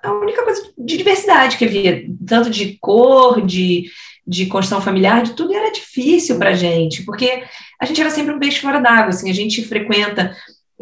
[0.04, 3.90] a única coisa de diversidade que havia, tanto de cor, de,
[4.26, 7.44] de construção familiar, de tudo, era difícil para a gente, porque
[7.82, 10.36] a gente era sempre um peixe fora d'água, assim, a gente frequenta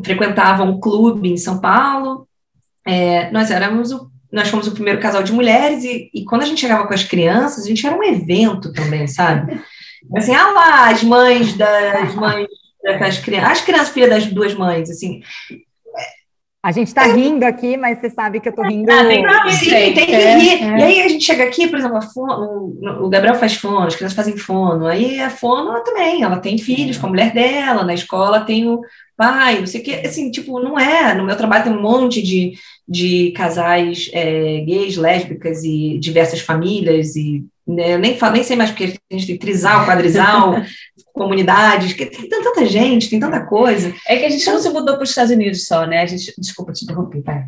[0.04, 2.28] frequentava um clube em São Paulo.
[2.86, 6.46] É, nós éramos o, nós fomos o primeiro casal de mulheres e, e, quando a
[6.46, 9.60] gente chegava com as crianças, a gente era um evento também, sabe?
[10.16, 12.48] Assim, ah lá, as mães das mães
[13.00, 15.22] das crianças, as crianças filhas das duas mães, assim.
[16.68, 18.92] A gente está rindo aqui, mas você sabe que eu estou rindo.
[18.92, 20.64] Ah, tem, não, sim, tem que rir.
[20.66, 20.78] É.
[20.78, 24.18] E aí a gente chega aqui, por exemplo, fono, o Gabriel faz fono, as crianças
[24.18, 24.86] fazem fono.
[24.86, 28.68] Aí a fono ela também, ela tem filhos com a mulher dela, na escola tem
[28.68, 28.82] o
[29.16, 30.02] pai, não sei o quê.
[30.06, 31.14] Assim, tipo, não é.
[31.16, 37.16] No meu trabalho tem um monte de, de casais é, gays, lésbicas e diversas famílias
[37.16, 40.56] e né, nem, falo, nem sei mais porque a gente tem trisal, quadrisal,
[41.18, 43.94] comunidades, que tem tanta gente, tem tanta coisa.
[44.08, 46.02] É que a gente não se mudou para os Estados Unidos só, né?
[46.02, 47.46] A gente, desculpa te interromper, vai,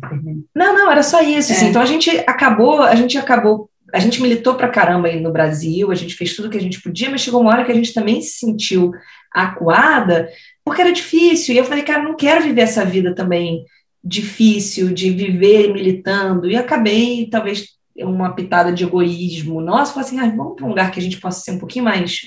[0.54, 1.52] Não, não, era só isso.
[1.52, 1.52] Assim.
[1.52, 1.56] É.
[1.56, 5.32] Assim, então a gente acabou, a gente acabou, a gente militou para caramba aí no
[5.32, 7.74] Brasil, a gente fez tudo que a gente podia, mas chegou uma hora que a
[7.74, 8.92] gente também se sentiu
[9.32, 10.28] acuada,
[10.64, 11.54] porque era difícil.
[11.54, 13.64] E eu falei, cara, não quero viver essa vida também
[14.02, 16.50] difícil de viver militando.
[16.50, 20.90] E acabei, talvez, uma pitada de egoísmo nosso, falei assim, ah, vamos para um lugar
[20.90, 22.20] que a gente possa ser um pouquinho mais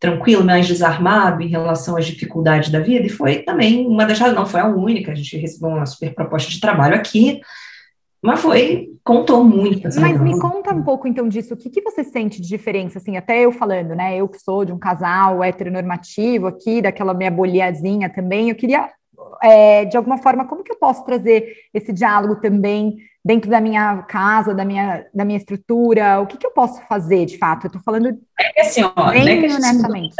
[0.00, 4.46] tranquilo, mais desarmado em relação às dificuldades da vida, e foi também uma das não
[4.46, 7.40] foi a única, a gente recebeu uma super proposta de trabalho aqui,
[8.22, 9.88] mas foi, contou muito.
[10.00, 13.18] Mas me conta um pouco então disso, o que, que você sente de diferença, assim,
[13.18, 18.08] até eu falando, né, eu que sou de um casal heteronormativo aqui, daquela minha bolhazinha
[18.08, 18.90] também, eu queria,
[19.42, 24.02] é, de alguma forma, como que eu posso trazer esse diálogo também dentro da minha
[24.02, 26.20] casa, da minha, da minha estrutura?
[26.20, 27.64] O que, que eu posso fazer, de fato?
[27.64, 28.18] Eu estou falando
[28.56, 30.14] é assim, ó, bem né, honestamente.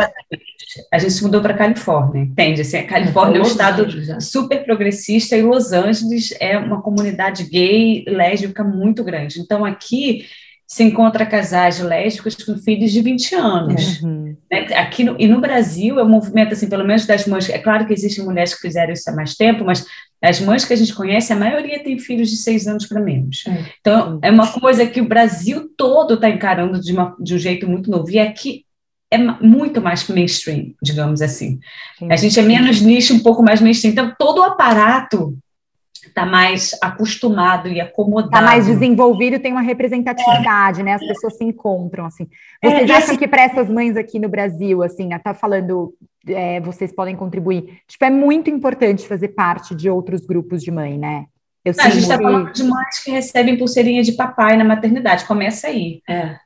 [0.92, 2.60] A gente se mudou para a Califórnia, entende?
[2.60, 3.86] Assim, a Califórnia é um estado
[4.20, 9.40] super progressista e Los Angeles é uma comunidade gay, lésbica muito grande.
[9.40, 10.24] Então, aqui
[10.70, 14.00] se encontra casais lésbicos com filhos de 20 anos.
[14.00, 14.37] Uhum.
[14.48, 14.68] Né?
[14.76, 17.85] Aqui no, e no Brasil é um movimento, assim, pelo menos das mães, é claro
[17.85, 19.85] que existem mulheres que fizeram isso há mais tempo, mas
[20.22, 23.42] as mães que a gente conhece, a maioria tem filhos de seis anos para menos.
[23.48, 23.64] É.
[23.80, 27.68] Então, é uma coisa que o Brasil todo está encarando de, uma, de um jeito
[27.68, 28.09] muito novo.
[28.09, 28.64] E aqui
[29.11, 31.59] é muito mais mainstream, digamos assim.
[32.09, 33.90] A gente é menos nicho, um pouco mais mainstream.
[33.90, 35.37] Então, todo o aparato
[36.07, 38.29] está mais acostumado e acomodado.
[38.29, 40.85] Está mais desenvolvido, tem uma representatividade, é.
[40.85, 40.94] né?
[40.94, 42.26] As pessoas se encontram, assim.
[42.62, 45.94] Vocês é, acham assim, que para essas mães aqui no Brasil, assim, tá falando,
[46.26, 50.98] é, vocês podem contribuir, tipo, é muito importante fazer parte de outros grupos de mãe,
[50.98, 51.26] né?
[51.62, 55.66] Eu a gente está falando de mães que recebem pulseirinha de papai na maternidade, começa
[55.66, 56.01] aí.
[56.09, 56.37] É,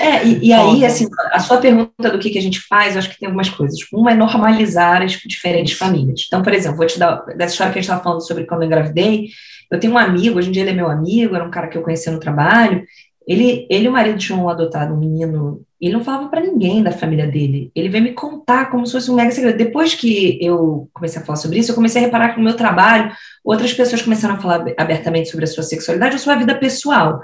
[0.00, 2.98] é e, e aí, assim, a sua pergunta do que, que a gente faz, eu
[2.98, 3.78] acho que tem algumas coisas.
[3.92, 6.24] Uma é normalizar as diferentes famílias.
[6.26, 8.62] Então, por exemplo, vou te dar, dessa história que a gente estava falando sobre quando
[8.62, 9.28] eu engravidei,
[9.70, 11.78] eu tenho um amigo, hoje em dia ele é meu amigo, era um cara que
[11.78, 12.84] eu conhecia no trabalho,
[13.28, 16.90] ele, ele e o marido tinham adotado um menino, ele não falava para ninguém da
[16.90, 17.70] família dele.
[17.74, 19.56] Ele veio me contar como se fosse um mega segredo.
[19.56, 22.56] Depois que eu comecei a falar sobre isso, eu comecei a reparar que no meu
[22.56, 23.12] trabalho,
[23.44, 27.20] outras pessoas começaram a falar abertamente sobre a sua sexualidade, a sua vida pessoal.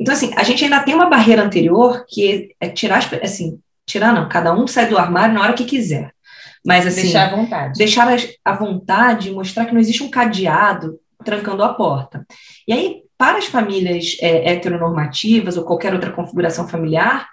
[0.00, 4.28] Então, assim, a gente ainda tem uma barreira anterior que é tirar, assim, tirar não,
[4.28, 6.10] cada um sai do armário na hora que quiser.
[6.64, 7.78] Mas, assim, deixar à vontade.
[7.78, 12.26] Deixar à vontade, mostrar que não existe um cadeado trancando a porta.
[12.66, 17.28] E aí, para as famílias é, heteronormativas ou qualquer outra configuração familiar,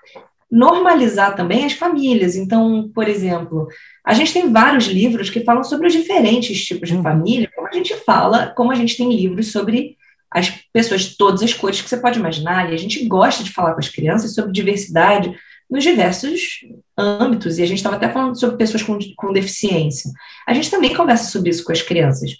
[0.56, 2.38] normalizar também as famílias.
[2.38, 3.68] Então, por exemplo,
[4.06, 7.04] a gente tem vários livros que falam sobre os diferentes tipos de uhum.
[7.04, 9.98] família, como a gente fala, como a gente tem livros sobre
[10.32, 13.52] as pessoas de todas as cores que você pode imaginar, e a gente gosta de
[13.52, 15.38] falar com as crianças sobre diversidade
[15.70, 16.62] nos diversos
[16.98, 20.10] âmbitos, e a gente estava até falando sobre pessoas com, com deficiência.
[20.48, 22.32] A gente também conversa sobre isso com as crianças.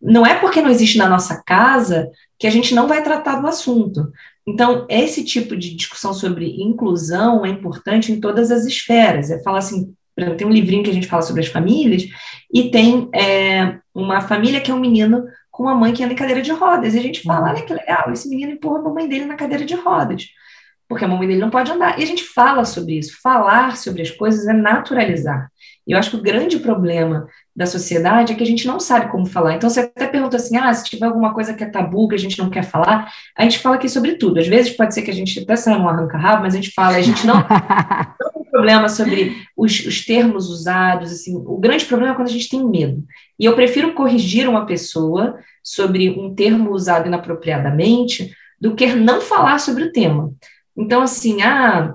[0.00, 3.46] Não é porque não existe na nossa casa que a gente não vai tratar do
[3.46, 4.10] assunto.
[4.46, 9.30] Então, esse tipo de discussão sobre inclusão é importante em todas as esferas.
[9.30, 9.94] É falar assim,
[10.36, 12.04] tem um livrinho que a gente fala sobre as famílias,
[12.52, 16.16] e tem é, uma família que é um menino com uma mãe que anda em
[16.16, 16.94] cadeira de rodas.
[16.94, 19.64] E a gente fala, olha que legal, esse menino empurra a mamãe dele na cadeira
[19.64, 20.26] de rodas,
[20.88, 21.98] porque a mamãe dele não pode andar.
[21.98, 23.20] E a gente fala sobre isso.
[23.22, 25.49] Falar sobre as coisas é naturalizar.
[25.86, 29.10] E eu acho que o grande problema da sociedade é que a gente não sabe
[29.10, 29.54] como falar.
[29.54, 32.18] Então, você até pergunta assim: ah, se tiver alguma coisa que é tabu, que a
[32.18, 34.38] gente não quer falar, a gente fala aqui sobre tudo.
[34.38, 36.96] Às vezes pode ser que a gente até saia um arranca-rabo, mas a gente fala,
[36.96, 37.44] a gente não, não
[38.34, 41.10] tem problema sobre os, os termos usados.
[41.10, 43.04] Assim, o grande problema é quando a gente tem medo.
[43.38, 49.58] E eu prefiro corrigir uma pessoa sobre um termo usado inapropriadamente do que não falar
[49.58, 50.32] sobre o tema.
[50.76, 51.94] Então, assim, ah,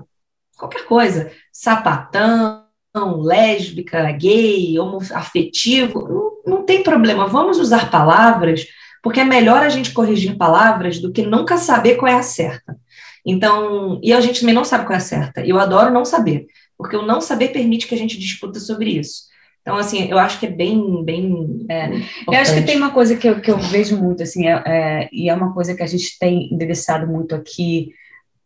[0.56, 2.65] qualquer coisa, sapatão
[3.04, 8.66] lésbica, gay, homoafetivo, não, não tem problema, vamos usar palavras,
[9.02, 12.76] porque é melhor a gente corrigir palavras do que nunca saber qual é a certa.
[13.24, 15.44] Então, e a gente também não sabe qual é a certa.
[15.44, 16.46] Eu adoro não saber,
[16.78, 19.24] porque o não saber permite que a gente discuta sobre isso.
[19.66, 21.66] Então, assim, eu acho que é bem, bem.
[21.68, 21.90] É.
[22.28, 25.08] Eu acho que tem uma coisa que eu, que eu vejo muito, assim, é, é,
[25.12, 27.90] e é uma coisa que a gente tem endereçado muito aqui.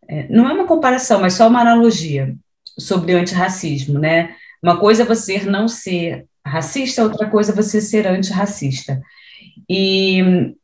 [0.08, 2.34] É, não é uma comparação, mas só uma analogia
[2.78, 4.34] sobre o antirracismo, né?
[4.62, 9.00] Uma coisa é você não ser racista, outra coisa é você ser antirracista.
[9.68, 10.54] E,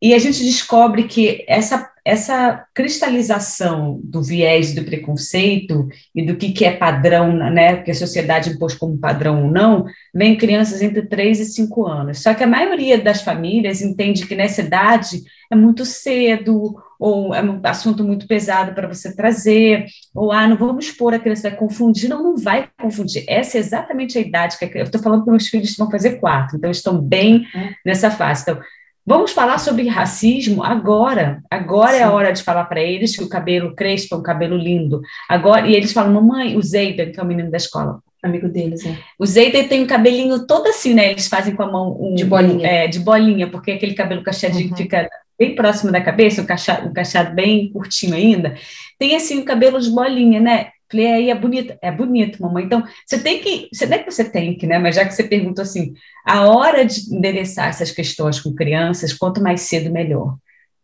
[0.00, 6.52] e a gente descobre que essa essa cristalização do viés do preconceito e do que,
[6.52, 10.82] que é padrão, né, que a sociedade impôs como padrão ou não, vem em crianças
[10.82, 12.22] entre 3 e 5 anos.
[12.22, 17.42] Só que a maioria das famílias entende que nessa idade é muito cedo, ou é
[17.42, 21.58] um assunto muito pesado para você trazer, ou ah, não vamos expor a criança, vai
[21.58, 22.08] confundir.
[22.08, 23.24] Não, não vai confundir.
[23.28, 26.56] Essa é exatamente a idade que eu estou falando que meus filhos vão fazer quatro,
[26.56, 27.74] então estão bem é.
[27.84, 28.42] nessa fase.
[28.42, 28.60] Então,
[29.04, 31.42] Vamos falar sobre racismo agora.
[31.50, 31.98] Agora Sim.
[31.98, 35.02] é a hora de falar para eles que o cabelo crespo é um cabelo lindo.
[35.28, 38.86] Agora e eles falam, mamãe, o Zayden, que é o menino da escola, amigo deles,
[38.86, 38.96] é.
[39.18, 41.10] O Zayden tem um cabelinho todo assim, né?
[41.10, 44.70] Eles fazem com a mão um, de bolinha, é, de bolinha, porque aquele cabelo cacheadinho
[44.70, 44.76] uhum.
[44.76, 48.54] fica bem próximo da cabeça, o cacheado, o cacheado bem curtinho ainda.
[48.98, 50.68] Tem assim o cabelo de bolinha, né?
[50.92, 52.64] Falei, aí é bonito, é bonito, mamãe.
[52.64, 54.78] Então, você tem que, você não é que você tem que, né?
[54.78, 59.42] Mas já que você perguntou assim, a hora de endereçar essas questões com crianças, quanto
[59.42, 60.36] mais cedo, melhor.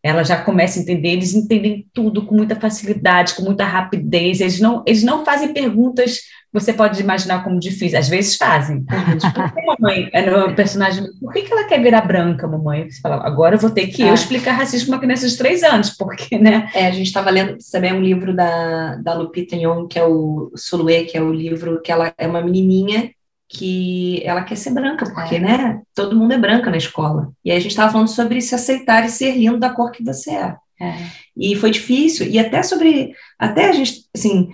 [0.03, 4.41] Ela já começa a entender, eles entendem tudo com muita facilidade, com muita rapidez.
[4.41, 6.21] Eles não, eles não fazem perguntas
[6.53, 7.99] você pode imaginar como difícil.
[7.99, 8.85] Às vezes fazem.
[9.35, 12.91] por que mamãe, é personagem, por que, que ela quer virar branca, mamãe?
[12.91, 14.11] Você fala, agora eu vou ter que é.
[14.11, 16.71] eu explicar racismo para uma criança de três anos, porque, né?
[16.75, 20.51] É, a gente estava lendo também um livro da, da Lupita Nyong'o, que é o
[20.57, 23.11] Sulue, que é o livro que ela é uma menininha
[23.49, 25.41] que ela quer ser branca, porque, é.
[25.41, 27.33] né, todo mundo é branca na escola.
[27.43, 30.05] E aí a gente estava falando sobre se aceitar e ser lindo da cor que
[30.05, 30.57] você é.
[30.81, 30.95] é.
[31.37, 34.51] E foi difícil, e até sobre, até a gente, assim,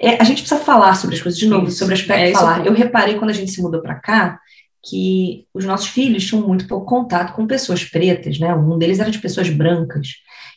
[0.00, 1.78] é, a gente precisa falar sobre as coisas de novo, isso.
[1.78, 2.64] sobre o aspecto é, falar.
[2.64, 4.40] Eu reparei quando a gente se mudou para cá
[4.88, 8.54] que os nossos filhos tinham muito pouco contato com pessoas pretas, né?
[8.54, 10.08] Um deles era de pessoas brancas.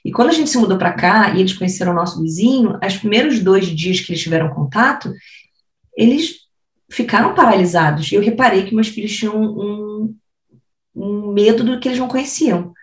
[0.05, 2.97] E quando a gente se mudou para cá e eles conheceram o nosso vizinho, os
[2.97, 5.11] primeiros dois dias que eles tiveram contato,
[5.97, 6.41] eles
[6.89, 8.11] ficaram paralisados.
[8.11, 10.15] E eu reparei que meus filhos tinham um,
[10.95, 12.73] um medo do que eles não conheciam.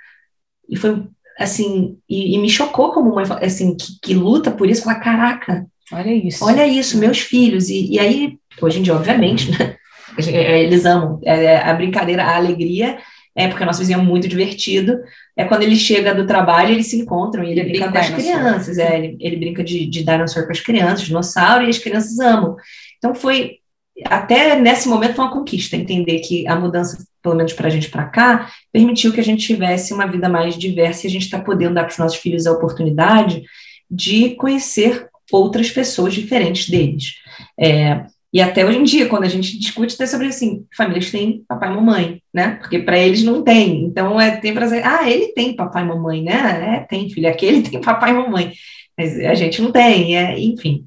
[0.68, 1.05] E foi
[1.38, 5.66] assim, e, e me chocou como mãe, assim, que, que luta por isso, falar, caraca,
[5.92, 6.44] Olha isso.
[6.44, 7.68] Olha isso, meus filhos.
[7.68, 9.77] E, e aí, hoje em dia, obviamente, né?
[10.18, 11.20] Eles amam.
[11.24, 12.98] É, é, a brincadeira, a alegria,
[13.37, 14.98] é porque o nosso vizinho é muito divertido.
[15.37, 18.11] É quando ele chega do trabalho, eles se encontram e ele, ele brinca com as
[18.11, 18.79] crianças.
[18.79, 22.57] É, ele, ele brinca de, de dinossauros com as crianças, dinossauro, e as crianças amam.
[22.98, 23.59] Então foi
[24.07, 27.88] até nesse momento foi uma conquista entender que a mudança, pelo menos para a gente
[27.88, 31.40] para cá, permitiu que a gente tivesse uma vida mais diversa e a gente está
[31.40, 33.42] podendo dar para os nossos filhos a oportunidade
[33.90, 37.14] de conhecer outras pessoas diferentes deles.
[37.59, 41.45] É, e até hoje em dia, quando a gente discute até sobre assim, famílias têm
[41.49, 42.57] papai e mamãe, né?
[42.61, 43.85] Porque para eles não tem.
[43.85, 44.85] Então é tem prazer.
[44.85, 46.77] Ah, ele tem papai e mamãe, né?
[46.77, 47.29] É, tem filho.
[47.29, 48.53] Aquele tem papai e mamãe.
[48.97, 50.85] Mas a gente não tem, é, enfim.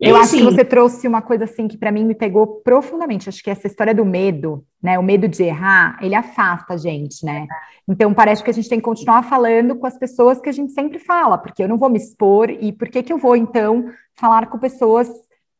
[0.00, 3.28] E eu acho que você trouxe uma coisa assim que para mim me pegou profundamente.
[3.28, 4.98] Acho que essa história do medo, né?
[4.98, 7.46] O medo de errar, ele afasta a gente, né?
[7.88, 10.72] Então parece que a gente tem que continuar falando com as pessoas que a gente
[10.72, 13.86] sempre fala, porque eu não vou me expor e por que que eu vou então
[14.14, 15.08] falar com pessoas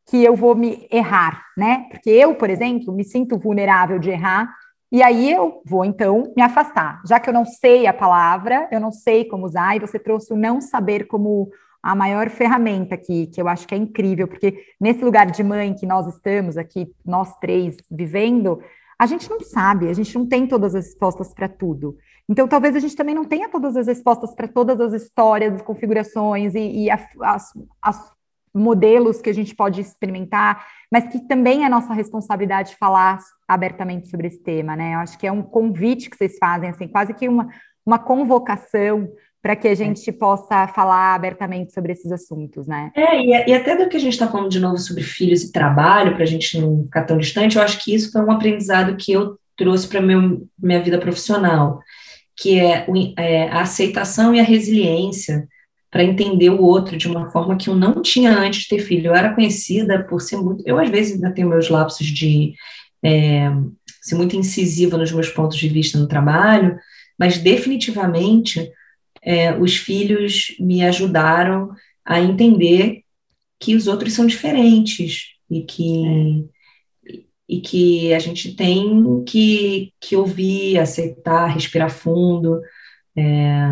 [0.06, 1.86] que eu vou me errar, né?
[1.90, 4.54] Porque eu, por exemplo, me sinto vulnerável de errar
[4.92, 7.00] e aí eu vou então me afastar.
[7.08, 10.34] Já que eu não sei a palavra, eu não sei como usar, e você trouxe
[10.34, 11.50] o não saber como
[11.82, 15.74] a maior ferramenta aqui, que eu acho que é incrível, porque nesse lugar de mãe
[15.74, 18.60] que nós estamos aqui, nós três vivendo,
[18.98, 21.96] a gente não sabe, a gente não tem todas as respostas para tudo.
[22.28, 25.62] Então, talvez a gente também não tenha todas as respostas para todas as histórias, as
[25.62, 27.52] configurações e, e a, as,
[27.82, 28.14] as
[28.54, 34.28] modelos que a gente pode experimentar, mas que também é nossa responsabilidade falar abertamente sobre
[34.28, 34.94] esse tema, né?
[34.94, 37.48] Eu acho que é um convite que vocês fazem, assim, quase que uma,
[37.84, 39.08] uma convocação
[39.44, 42.90] para que a gente possa falar abertamente sobre esses assuntos, né?
[42.96, 45.52] É, e, e até do que a gente está falando de novo sobre filhos e
[45.52, 48.96] trabalho, para a gente não ficar tão distante, eu acho que isso foi um aprendizado
[48.96, 51.78] que eu trouxe para minha vida profissional,
[52.34, 52.86] que é,
[53.18, 55.46] é a aceitação e a resiliência
[55.90, 59.08] para entender o outro de uma forma que eu não tinha antes de ter filho.
[59.08, 60.62] Eu era conhecida por ser muito.
[60.66, 62.54] Eu, às vezes, ainda tenho meus lapsos de
[63.04, 63.52] é,
[64.00, 66.78] ser muito incisiva nos meus pontos de vista no trabalho,
[67.18, 68.72] mas definitivamente
[69.24, 71.70] é, os filhos me ajudaram
[72.04, 73.02] a entender
[73.58, 76.46] que os outros são diferentes e que,
[77.48, 82.60] e que a gente tem que, que ouvir, aceitar, respirar fundo.
[83.16, 83.68] É,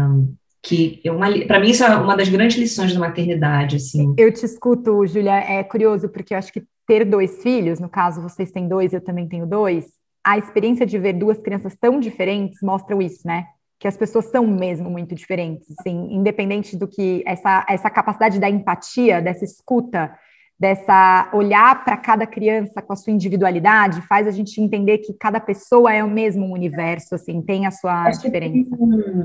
[0.62, 4.46] que é para mim isso é uma das grandes lições da maternidade assim eu te
[4.46, 8.68] escuto Julia é curioso porque eu acho que ter dois filhos no caso vocês têm
[8.68, 9.86] dois eu também tenho dois
[10.22, 13.46] a experiência de ver duas crianças tão diferentes mostra isso né
[13.82, 18.48] que as pessoas são mesmo muito diferentes, assim, independente do que essa, essa capacidade da
[18.48, 20.08] empatia, dessa escuta,
[20.56, 25.40] dessa olhar para cada criança com a sua individualidade, faz a gente entender que cada
[25.40, 28.70] pessoa é o mesmo universo, assim, tem a sua Acho diferença.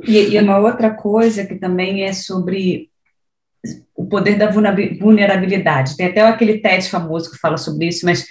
[0.07, 2.89] E, e uma outra coisa que também é sobre
[3.95, 5.95] o poder da vulnerabilidade.
[5.95, 8.25] Tem até aquele TED famoso que fala sobre isso, mas,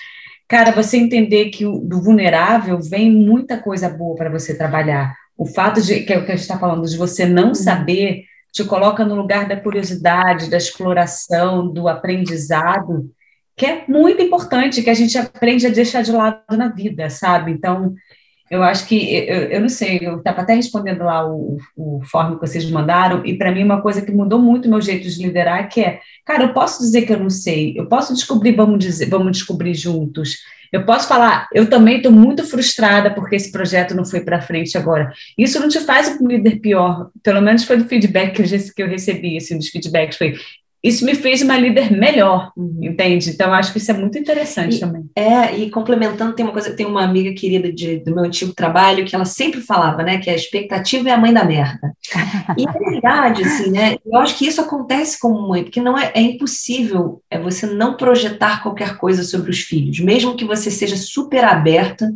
[0.48, 5.14] cara, você entender que o, do vulnerável vem muita coisa boa para você trabalhar.
[5.36, 7.54] O fato de, que é o que a gente está falando, de você não uhum.
[7.54, 13.10] saber te coloca no lugar da curiosidade, da exploração, do aprendizado,
[13.54, 17.52] que é muito importante, que a gente aprende a deixar de lado na vida, sabe?
[17.52, 17.94] Então,
[18.50, 22.34] eu acho que, eu, eu não sei, eu estava até respondendo lá o, o form
[22.34, 25.22] que vocês mandaram, e para mim uma coisa que mudou muito o meu jeito de
[25.22, 28.78] liderar, que é, cara, eu posso dizer que eu não sei, eu posso descobrir, vamos
[28.78, 30.38] dizer, vamos descobrir juntos,
[30.72, 34.76] eu posso falar, eu também estou muito frustrada porque esse projeto não foi para frente
[34.76, 35.12] agora.
[35.38, 39.36] Isso não te faz um líder pior, pelo menos foi do feedback que eu, recebi,
[39.36, 40.34] assim, dos feedbacks, foi,
[40.86, 42.78] isso me fez uma líder melhor, uhum.
[42.80, 43.30] entende?
[43.30, 45.10] Então, acho que isso é muito interessante e, também.
[45.16, 49.04] É, e complementando, tem uma coisa, tem uma amiga querida de, do meu antigo trabalho
[49.04, 51.92] que ela sempre falava, né, que a expectativa é a mãe da merda.
[52.56, 56.12] E é verdade, assim, né, eu acho que isso acontece como mãe, porque não é,
[56.14, 60.96] é impossível é você não projetar qualquer coisa sobre os filhos, mesmo que você seja
[60.96, 62.12] super aberta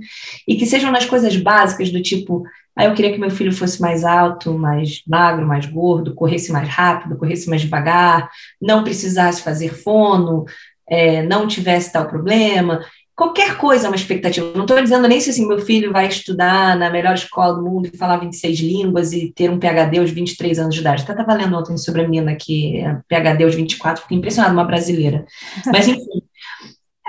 [0.47, 2.45] e que sejam nas coisas básicas do tipo,
[2.81, 6.67] Aí eu queria que meu filho fosse mais alto, mais magro, mais gordo, corresse mais
[6.67, 10.47] rápido, corresse mais devagar, não precisasse fazer fono,
[10.89, 12.81] é, não tivesse tal problema.
[13.15, 14.51] Qualquer coisa é uma expectativa.
[14.55, 17.91] Não estou dizendo nem se assim, meu filho vai estudar na melhor escola do mundo
[17.93, 21.03] e falar 26 línguas e ter um PhD aos 23 anos de idade.
[21.03, 24.65] Até estava lendo ontem sobre a menina que é PhD aos 24, fiquei impressionada, uma
[24.65, 25.27] brasileira.
[25.71, 26.23] Mas, enfim,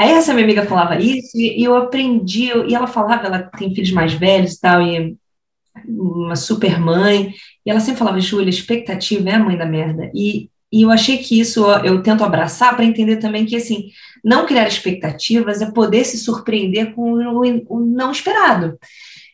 [0.01, 3.91] Aí essa minha amiga falava isso e, eu aprendi, e ela falava, ela tem filhos
[3.91, 5.15] mais velhos e tal, e
[5.87, 7.33] uma super mãe,
[7.65, 10.11] e ela sempre falava, Júlia, expectativa é a mãe da merda.
[10.13, 13.89] E, e eu achei que isso eu tento abraçar para entender também que, assim,
[14.23, 18.77] não criar expectativas é poder se surpreender com o, não esperado.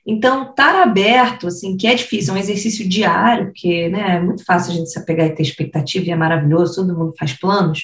[0.06, 4.45] Então, estar aberto, assim, que é difícil, é um exercício diário, porque né, é muito
[4.45, 7.84] fácil a gente se apegar e ter expectativa, e é maravilhoso, todo mundo faz planos,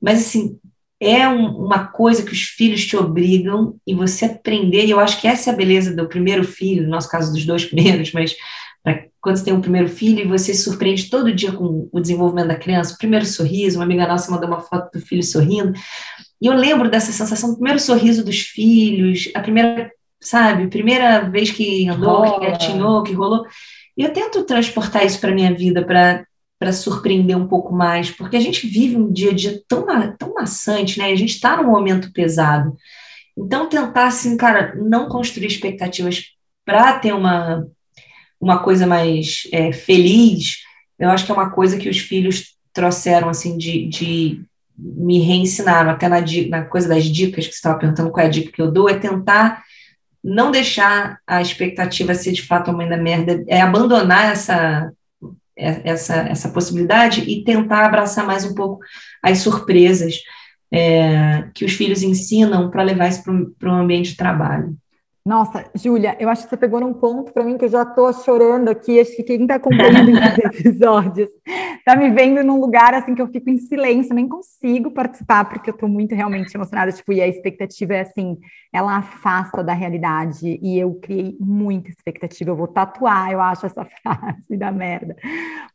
[0.00, 0.58] mas, assim,
[1.00, 5.20] é um, uma coisa que os filhos te obrigam e você aprender, e eu acho
[5.20, 8.34] que essa é a beleza do primeiro filho, no nosso caso dos dois primeiros, mas
[8.82, 12.00] pra, quando você tem um primeiro filho e você se surpreende todo dia com o
[12.00, 15.72] desenvolvimento da criança, o primeiro sorriso, uma amiga nossa mandou uma foto do filho sorrindo,
[16.40, 19.90] e eu lembro dessa sensação, do primeiro sorriso dos filhos, a primeira,
[20.20, 23.44] sabe, primeira vez que andou, que gatinhou, que rolou,
[23.96, 26.24] e eu tento transportar isso para minha vida, para
[26.58, 29.86] para surpreender um pouco mais, porque a gente vive um dia a dia tão,
[30.16, 31.06] tão maçante, né?
[31.06, 32.76] A gente está num momento pesado.
[33.36, 36.24] Então, tentar, assim, cara, não construir expectativas
[36.64, 37.64] para ter uma,
[38.40, 40.56] uma coisa mais é, feliz,
[40.98, 44.42] eu acho que é uma coisa que os filhos trouxeram, assim, de, de
[44.76, 48.30] me reensinaram, até na, na coisa das dicas que você estava perguntando qual é a
[48.30, 49.62] dica que eu dou, é tentar
[50.22, 54.92] não deixar a expectativa ser de fato a mãe da merda, é abandonar essa
[55.58, 58.80] essa, essa possibilidade e tentar abraçar mais um pouco
[59.22, 60.14] as surpresas
[60.72, 63.22] é, que os filhos ensinam para levar isso
[63.58, 64.76] para o ambiente de trabalho.
[65.28, 68.10] Nossa, Júlia, eu acho que você pegou num ponto para mim que eu já estou
[68.14, 68.98] chorando aqui.
[68.98, 71.28] Acho que quem está acompanhando esses episódios
[71.76, 75.68] está me vendo num lugar assim que eu fico em silêncio, nem consigo participar porque
[75.68, 76.90] eu estou muito realmente emocionada.
[76.92, 78.38] Tipo, e a expectativa é assim,
[78.72, 80.58] ela afasta da realidade.
[80.62, 82.50] E eu criei muita expectativa.
[82.50, 85.14] Eu vou tatuar, eu acho, essa frase da merda,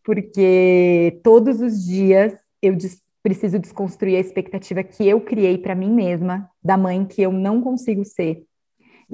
[0.04, 2.76] porque todos os dias eu
[3.22, 7.62] preciso desconstruir a expectativa que eu criei para mim mesma da mãe que eu não
[7.62, 8.48] consigo ser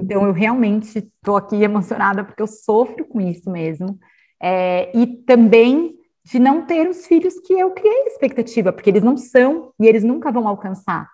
[0.01, 3.99] então, eu realmente estou aqui emocionada porque eu sofro com isso mesmo.
[4.41, 9.17] É, e também de não ter os filhos que eu criei expectativa, porque eles não
[9.17, 11.09] são e eles nunca vão alcançar.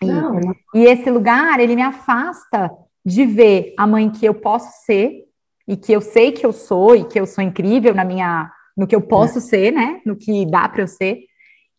[0.00, 0.40] E, não.
[0.74, 2.70] e esse lugar, ele me afasta
[3.04, 5.24] de ver a mãe que eu posso ser
[5.68, 8.86] e que eu sei que eu sou e que eu sou incrível na minha no
[8.86, 9.40] que eu posso é.
[9.42, 10.00] ser, né?
[10.04, 11.18] No que dá para eu ser.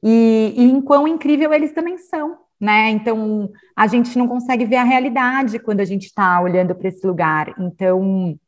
[0.04, 2.92] E, e em quão incrível eles também são né?
[2.92, 7.06] Então a gente não consegue ver a realidade quando a gente está olhando para esse
[7.06, 7.54] lugar.
[7.60, 8.40] Então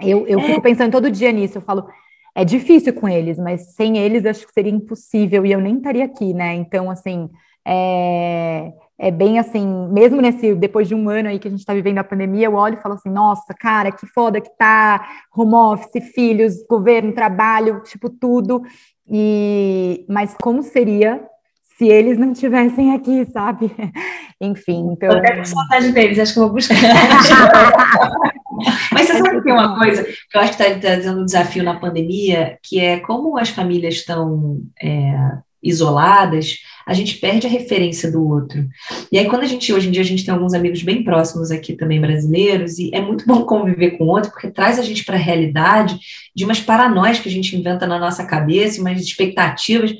[0.00, 0.42] eu, eu é.
[0.42, 1.58] fico pensando todo dia nisso.
[1.58, 1.86] Eu falo,
[2.34, 6.06] é difícil com eles, mas sem eles acho que seria impossível e eu nem estaria
[6.06, 6.54] aqui, né?
[6.54, 7.28] Então, assim,
[7.68, 11.74] é, é bem assim, mesmo nesse, depois de um ano aí que a gente está
[11.74, 15.54] vivendo a pandemia, eu olho e falo assim, nossa, cara, que foda que tá, home
[15.54, 18.62] office, filhos, governo, trabalho, tipo, tudo.
[19.06, 21.22] E, mas como seria
[21.82, 23.68] se eles não tivessem aqui, sabe?
[24.40, 25.10] Enfim, então.
[25.10, 26.76] Eu até com saudade deles, acho que eu vou buscar.
[28.92, 31.64] Mas você sabe que tem uma coisa que eu acho que está trazendo um desafio
[31.64, 35.14] na pandemia, que é como as famílias estão é,
[35.60, 38.64] isoladas, a gente perde a referência do outro.
[39.10, 41.50] E aí, quando a gente, hoje em dia, a gente tem alguns amigos bem próximos
[41.50, 45.04] aqui também brasileiros, e é muito bom conviver com o outro, porque traz a gente
[45.04, 45.98] para a realidade
[46.34, 49.92] de umas paranoias que a gente inventa na nossa cabeça, umas expectativas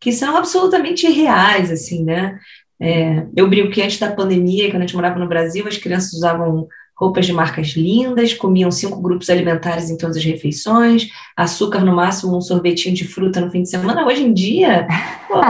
[0.00, 2.38] que são absolutamente irreais, assim, né?
[2.80, 6.12] É, eu brinco que antes da pandemia, quando a gente morava no Brasil, as crianças
[6.12, 11.94] usavam roupas de marcas lindas, comiam cinco grupos alimentares em todas as refeições, açúcar no
[11.94, 14.04] máximo, um sorvetinho de fruta no fim de semana.
[14.04, 14.86] Hoje em dia,
[15.28, 15.40] pô,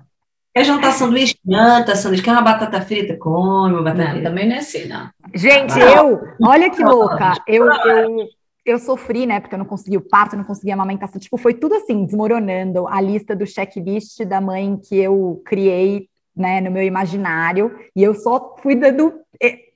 [0.54, 1.36] quer jantar sanduíche?
[1.46, 2.22] Janta, sanduíche.
[2.22, 3.16] Quer uma batata frita?
[3.16, 4.28] Come uma batata não, frita.
[4.30, 5.10] Também não é assim, não.
[5.34, 8.28] Gente, ah, eu, olha que louca, eu, eu,
[8.64, 11.54] eu sofri, né, porque eu não consegui o parto, não consegui a amamentação, tipo, foi
[11.54, 16.82] tudo assim, desmoronando a lista do checklist da mãe que eu criei, né, no meu
[16.82, 19.12] imaginário, e eu só fui dando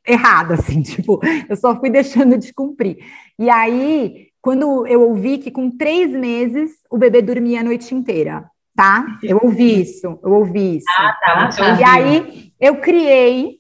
[0.07, 2.99] errado, assim, tipo, eu só fui deixando de cumprir.
[3.39, 8.51] E aí, quando eu ouvi que com três meses o bebê dormia a noite inteira,
[8.75, 9.05] tá?
[9.23, 10.87] Eu ouvi isso, eu ouvi isso.
[10.99, 11.79] Ah, tá.
[11.79, 13.58] E aí, eu criei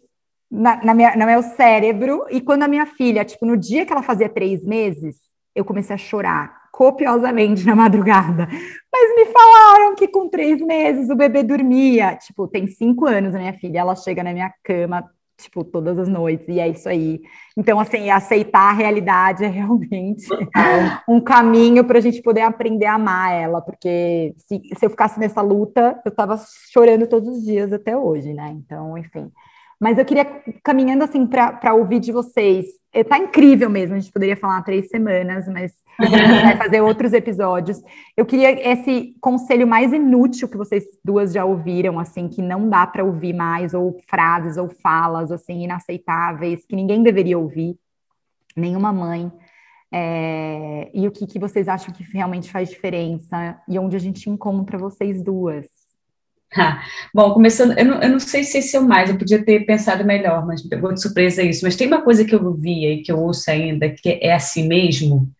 [0.51, 3.92] na, na minha, no meu cérebro, e quando a minha filha, tipo, no dia que
[3.92, 5.16] ela fazia três meses,
[5.55, 8.46] eu comecei a chorar copiosamente na madrugada.
[8.92, 12.16] Mas me falaram que com três meses o bebê dormia.
[12.16, 15.05] Tipo, tem cinco anos a minha filha, ela chega na minha cama
[15.38, 17.20] tipo, todas as noites, e é isso aí.
[17.57, 20.26] Então, assim, aceitar a realidade é realmente
[21.09, 25.18] um caminho para a gente poder aprender a amar ela, porque se, se eu ficasse
[25.20, 26.38] nessa luta, eu estava
[26.72, 28.51] chorando todos os dias até hoje, né?
[28.51, 29.30] Então, enfim.
[29.81, 30.24] Mas eu queria,
[30.64, 34.89] caminhando assim para ouvir de vocês, está é, incrível mesmo, a gente poderia falar três
[34.89, 37.81] semanas, mas a gente vai fazer outros episódios.
[38.16, 42.87] Eu queria esse conselho mais inútil que vocês duas já ouviram, assim, que não dá
[42.87, 47.79] para ouvir mais, ou frases ou falas, assim, inaceitáveis, que ninguém deveria ouvir,
[48.57, 49.31] nenhuma mãe.
[49.93, 54.29] É, e o que, que vocês acham que realmente faz diferença e onde a gente
[54.29, 55.78] encontra vocês duas?
[56.57, 56.82] Ah,
[57.14, 59.66] bom, começando, eu não, eu não, sei se esse é o mais, eu podia ter
[59.66, 61.64] pensado melhor, mas me pegou de surpresa isso.
[61.64, 64.66] Mas tem uma coisa que eu via e que eu ouço ainda, que é assim
[64.66, 65.30] mesmo,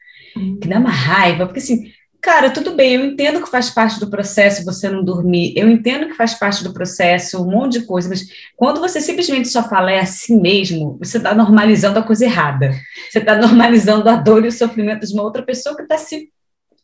[0.61, 1.91] que dá uma raiva, porque assim,
[2.21, 6.09] cara, tudo bem, eu entendo que faz parte do processo você não dormir, eu entendo
[6.09, 9.91] que faz parte do processo um monte de coisa, mas quando você simplesmente só fala
[9.91, 12.73] é assim mesmo, você está normalizando a coisa errada.
[13.11, 16.29] Você está normalizando a dor e o sofrimento de uma outra pessoa que está se,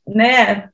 [0.07, 0.71] né,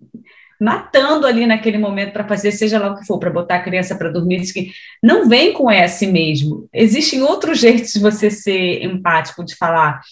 [0.61, 3.95] matando ali naquele momento para fazer seja lá o que for, para botar a criança
[3.95, 4.71] para dormir, diz que
[5.03, 6.69] não vem com esse mesmo.
[6.73, 10.03] Existem outros jeitos de você ser empático, de falar,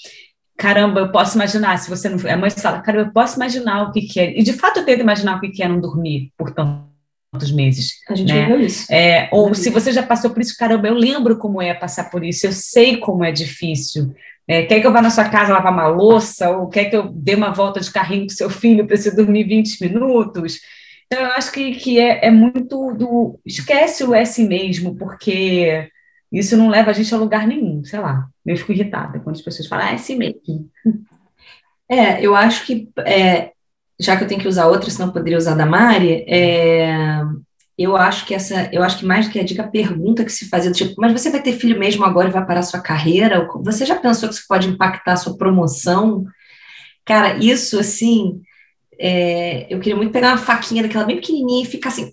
[0.56, 2.18] caramba, eu posso imaginar, se você não...
[2.30, 4.38] A mãe fala, caramba, eu posso imaginar o que, que é.
[4.38, 7.98] E, de fato, eu tento imaginar o que, que é não dormir por tantos meses.
[8.08, 8.46] A gente né?
[8.46, 8.90] viu isso.
[8.90, 12.24] É, ou se você já passou por isso, caramba, eu lembro como é passar por
[12.24, 14.14] isso, eu sei como é difícil.
[14.48, 17.10] É, quer que eu vá na sua casa lavar uma louça, ou quer que eu
[17.12, 20.60] dê uma volta de carrinho com seu filho para você dormir 20 minutos?
[21.06, 23.38] Então, eu acho que, que é, é muito do.
[23.44, 25.90] Esquece o S mesmo, porque
[26.32, 28.26] isso não leva a gente a lugar nenhum, sei lá.
[28.44, 30.40] Eu fico irritada quando as pessoas falam, ah, é assim mesmo.
[31.90, 33.52] É, eu acho que, é,
[33.98, 37.22] já que eu tenho que usar outra, senão eu poderia usar da Mari, é,
[37.78, 40.32] eu acho que essa, eu acho que mais do que a dica, a pergunta que
[40.32, 43.46] se fazia, tipo, mas você vai ter filho mesmo agora e vai parar sua carreira?
[43.62, 46.24] Você já pensou que isso pode impactar a sua promoção?
[47.04, 48.40] Cara, isso, assim,
[48.98, 52.10] é, eu queria muito pegar uma faquinha daquela bem pequenininha e ficar assim,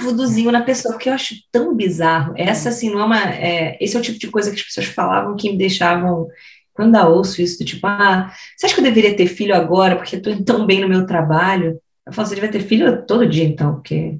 [0.00, 2.32] vuduzinho na pessoa, porque eu acho tão bizarro.
[2.36, 4.86] Essa, assim, não é uma, é, esse é o tipo de coisa que as pessoas
[4.86, 6.28] falavam que me deixavam
[6.72, 9.96] quando eu ouço isso, do tipo, ah, você acha que eu deveria ter filho agora
[9.96, 11.80] porque eu tô tão bem no meu trabalho?
[12.06, 14.18] Eu falo, você devia ter filho todo dia, então, porque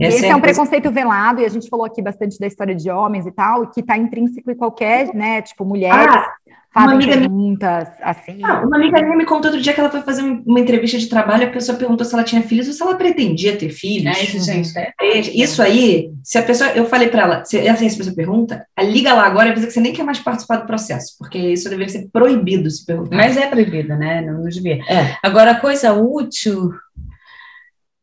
[0.00, 2.90] esse é, é um preconceito velado, e a gente falou aqui bastante da história de
[2.90, 6.34] homens e tal, que está intrínseco em qualquer, né, tipo, mulheres ah,
[6.72, 8.10] fazem perguntas, minha...
[8.10, 8.44] assim.
[8.44, 11.08] Ah, uma amiga minha me contou outro dia que ela foi fazer uma entrevista de
[11.08, 14.16] trabalho, a pessoa perguntou se ela tinha filhos ou se ela pretendia ter filhos.
[14.16, 14.72] É isso, gente.
[14.78, 14.92] É.
[15.34, 19.26] Isso aí, se a pessoa, eu falei para ela, se essa pessoa pergunta, liga lá
[19.26, 22.08] agora e avisa que você nem quer mais participar do processo, porque isso deveria ser
[22.12, 23.16] proibido se perguntar.
[23.16, 24.78] Mas é proibido, né, não, não devia.
[24.88, 25.16] É.
[25.22, 26.70] Agora, coisa útil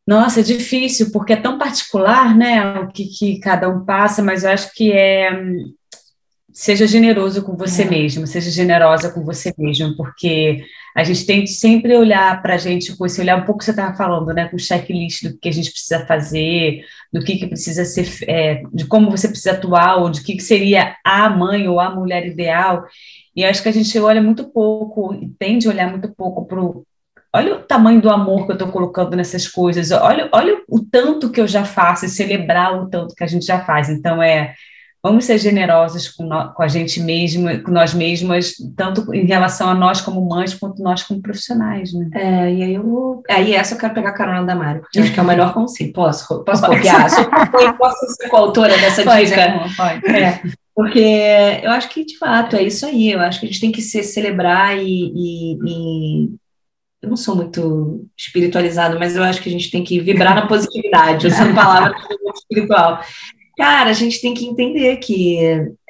[0.06, 4.44] nossa, é difícil, porque é tão particular, né, o que, que cada um passa, mas
[4.44, 5.30] eu acho que é.
[6.52, 7.90] Seja generoso com você é.
[7.90, 10.64] mesmo, seja generosa com você mesmo, porque
[10.96, 13.66] a gente tem que sempre olhar para a gente com esse olhar um pouco que
[13.66, 16.80] você estava falando, né, com o checklist do que a gente precisa fazer,
[17.12, 20.42] do que, que precisa ser, é, de como você precisa atuar, ou de que, que
[20.42, 22.86] seria a mãe ou a mulher ideal.
[23.34, 26.62] E acho que a gente olha muito pouco, tende a olhar muito pouco para
[27.36, 31.30] olha o tamanho do amor que eu estou colocando nessas coisas, olha, olha o tanto
[31.30, 33.90] que eu já faço e celebrar o tanto que a gente já faz.
[33.90, 34.54] Então, é,
[35.02, 39.68] vamos ser generosos com, no, com a gente mesma, com nós mesmas, tanto em relação
[39.68, 42.08] a nós como mães, quanto nós como profissionais, né?
[42.14, 45.12] É, e aí eu aí essa eu quero pegar a carona da Mari, porque acho
[45.12, 45.92] que é o melhor conselho.
[45.92, 47.06] Posso, posso copiar?
[47.78, 49.60] posso ser coautora dessa pode, dica?
[49.76, 50.06] Pode.
[50.06, 50.42] É.
[50.74, 53.12] Porque eu acho que, de fato, é isso aí.
[53.12, 56.30] Eu acho que a gente tem que se celebrar e, e, e
[57.02, 60.46] eu não sou muito espiritualizado, mas eu acho que a gente tem que vibrar na
[60.46, 63.00] positividade, essa palavra é espiritual.
[63.56, 65.38] Cara, a gente tem que entender que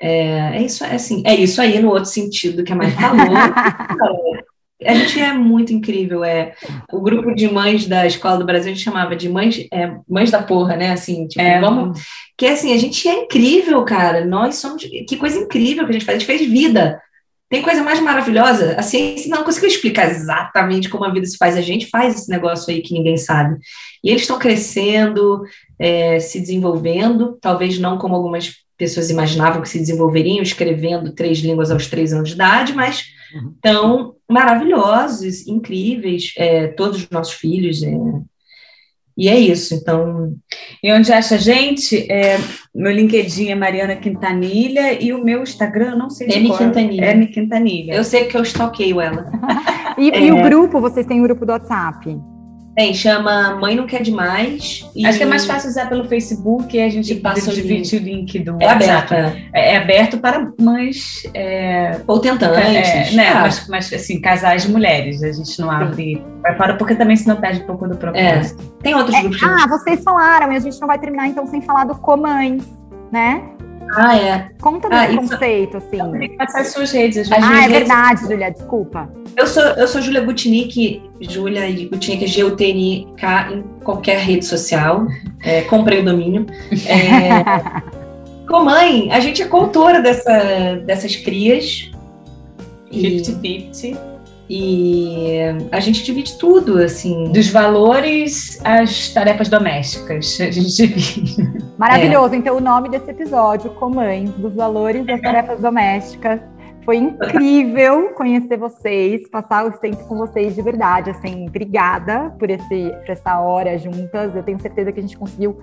[0.01, 3.37] é, é isso, é assim, é isso aí no outro sentido que a mãe falou.
[4.85, 6.23] a gente é muito incrível.
[6.23, 6.55] É
[6.93, 10.31] o grupo de mães da escola do Brasil a gente chamava de mães, é, mães
[10.31, 10.93] da porra, né?
[10.93, 11.61] Assim, tipo, é.
[11.61, 12.01] vamos,
[12.37, 14.25] que assim a gente é incrível, cara.
[14.25, 16.17] Nós somos que coisa incrível que a gente faz.
[16.17, 17.01] A gente fez vida.
[17.57, 18.75] Tem coisa mais maravilhosa.
[18.77, 21.57] A ciência não conseguiu explicar exatamente como a vida se faz.
[21.57, 23.57] A gente faz esse negócio aí que ninguém sabe.
[24.05, 25.43] E eles estão crescendo,
[25.79, 31.71] é, se desenvolvendo, talvez não como algumas pessoas imaginavam que se desenvolveriam, escrevendo três línguas
[31.71, 33.05] aos três anos de idade, mas
[33.35, 33.55] uhum.
[33.63, 37.83] tão maravilhosos, incríveis, é, todos os nossos filhos.
[37.83, 37.91] É,
[39.17, 40.35] e é isso, então.
[40.83, 42.11] E onde acha a gente?
[42.11, 42.39] É,
[42.75, 47.11] meu LinkedIn é Mariana Quintanilha e o meu Instagram, não sei se M Quintanilha.
[47.13, 47.95] M Quintanilha.
[47.95, 49.31] Eu sei que eu stalkeio ela.
[49.97, 50.21] e, é...
[50.21, 52.36] e o grupo, vocês têm um grupo do WhatsApp?
[52.77, 54.87] Tem, chama Mãe Não Quer Demais.
[54.95, 55.07] E...
[55.07, 58.39] Acho que é mais fácil usar pelo Facebook e a gente passa divide o link
[58.41, 59.15] do é WhatsApp.
[59.15, 59.49] Aberto, é.
[59.55, 59.73] é.
[59.73, 61.23] é aberto para mães...
[61.33, 62.03] É...
[62.07, 62.61] Ou tentantes.
[62.61, 63.41] É, né, ah.
[63.41, 65.23] mas, mas, assim, casais de mulheres.
[65.23, 68.63] A gente não abre para fora, porque também senão perde um pouco do propósito.
[68.63, 68.83] É.
[68.83, 69.43] Tem outros grupos.
[69.43, 72.63] Ah, vocês falaram, e a gente não vai terminar então sem falar do Comães,
[73.11, 73.56] né?
[73.95, 74.49] Ah, é.
[74.61, 76.11] Conta ah, desse conceito, assim.
[76.19, 77.31] Tem que passar as suas redes.
[77.31, 79.09] As ah, é verdade, Julia, desculpa.
[79.37, 85.07] Eu sou, eu sou Julia Gutinic, Julia Gutinic, G-U-T-N-K, em qualquer rede social.
[85.43, 86.47] É, comprei o domínio.
[86.87, 87.83] É,
[88.49, 91.91] com mãe, a gente é coautora dessa, dessas crias.
[92.93, 94.17] 50-50.
[94.49, 95.41] E
[95.73, 97.25] a gente divide tudo, assim.
[97.33, 100.39] Dos valores às tarefas domésticas.
[100.41, 101.56] A gente divide.
[101.79, 102.35] Maravilhoso.
[102.35, 102.39] É.
[102.39, 106.41] Então, o nome desse episódio, Comães, dos valores às tarefas domésticas.
[106.85, 111.11] Foi incrível conhecer vocês, passar esse tempo com vocês de verdade.
[111.11, 114.37] Assim, obrigada por, esse, por essa hora juntas.
[114.37, 115.59] Eu tenho certeza que a gente conseguiu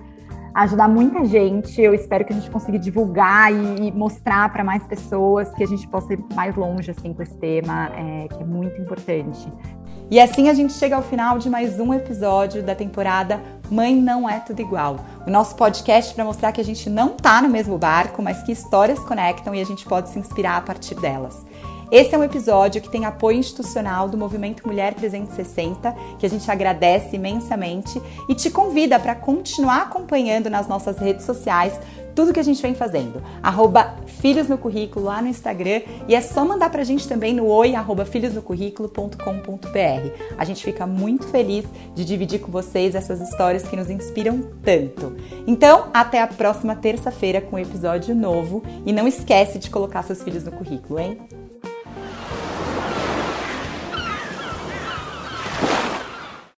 [0.54, 1.80] ajudar muita gente.
[1.80, 5.88] Eu espero que a gente consiga divulgar e, mostrar para mais pessoas que a gente
[5.88, 9.50] possa ir mais longe assim com esse tema, é, que é muito importante.
[10.10, 13.40] E assim a gente chega ao final de mais um episódio da temporada
[13.70, 15.00] Mãe Não É Tudo Igual.
[15.26, 18.52] O nosso podcast para mostrar que a gente não está no mesmo barco, mas que
[18.52, 21.46] histórias conectam e a gente pode se inspirar a partir delas.
[21.94, 26.50] Esse é um episódio que tem apoio institucional do Movimento Mulher 360, que a gente
[26.50, 31.78] agradece imensamente e te convida para continuar acompanhando nas nossas redes sociais
[32.12, 33.22] tudo que a gente vem fazendo.
[33.40, 37.46] Arroba Filhos no Currículo lá no Instagram e é só mandar pra gente também no
[37.46, 38.04] oi arroba.
[40.36, 41.64] A gente fica muito feliz
[41.94, 45.14] de dividir com vocês essas histórias que nos inspiram tanto.
[45.46, 50.24] Então, até a próxima terça-feira com um episódio novo e não esquece de colocar seus
[50.24, 51.43] filhos no currículo, hein?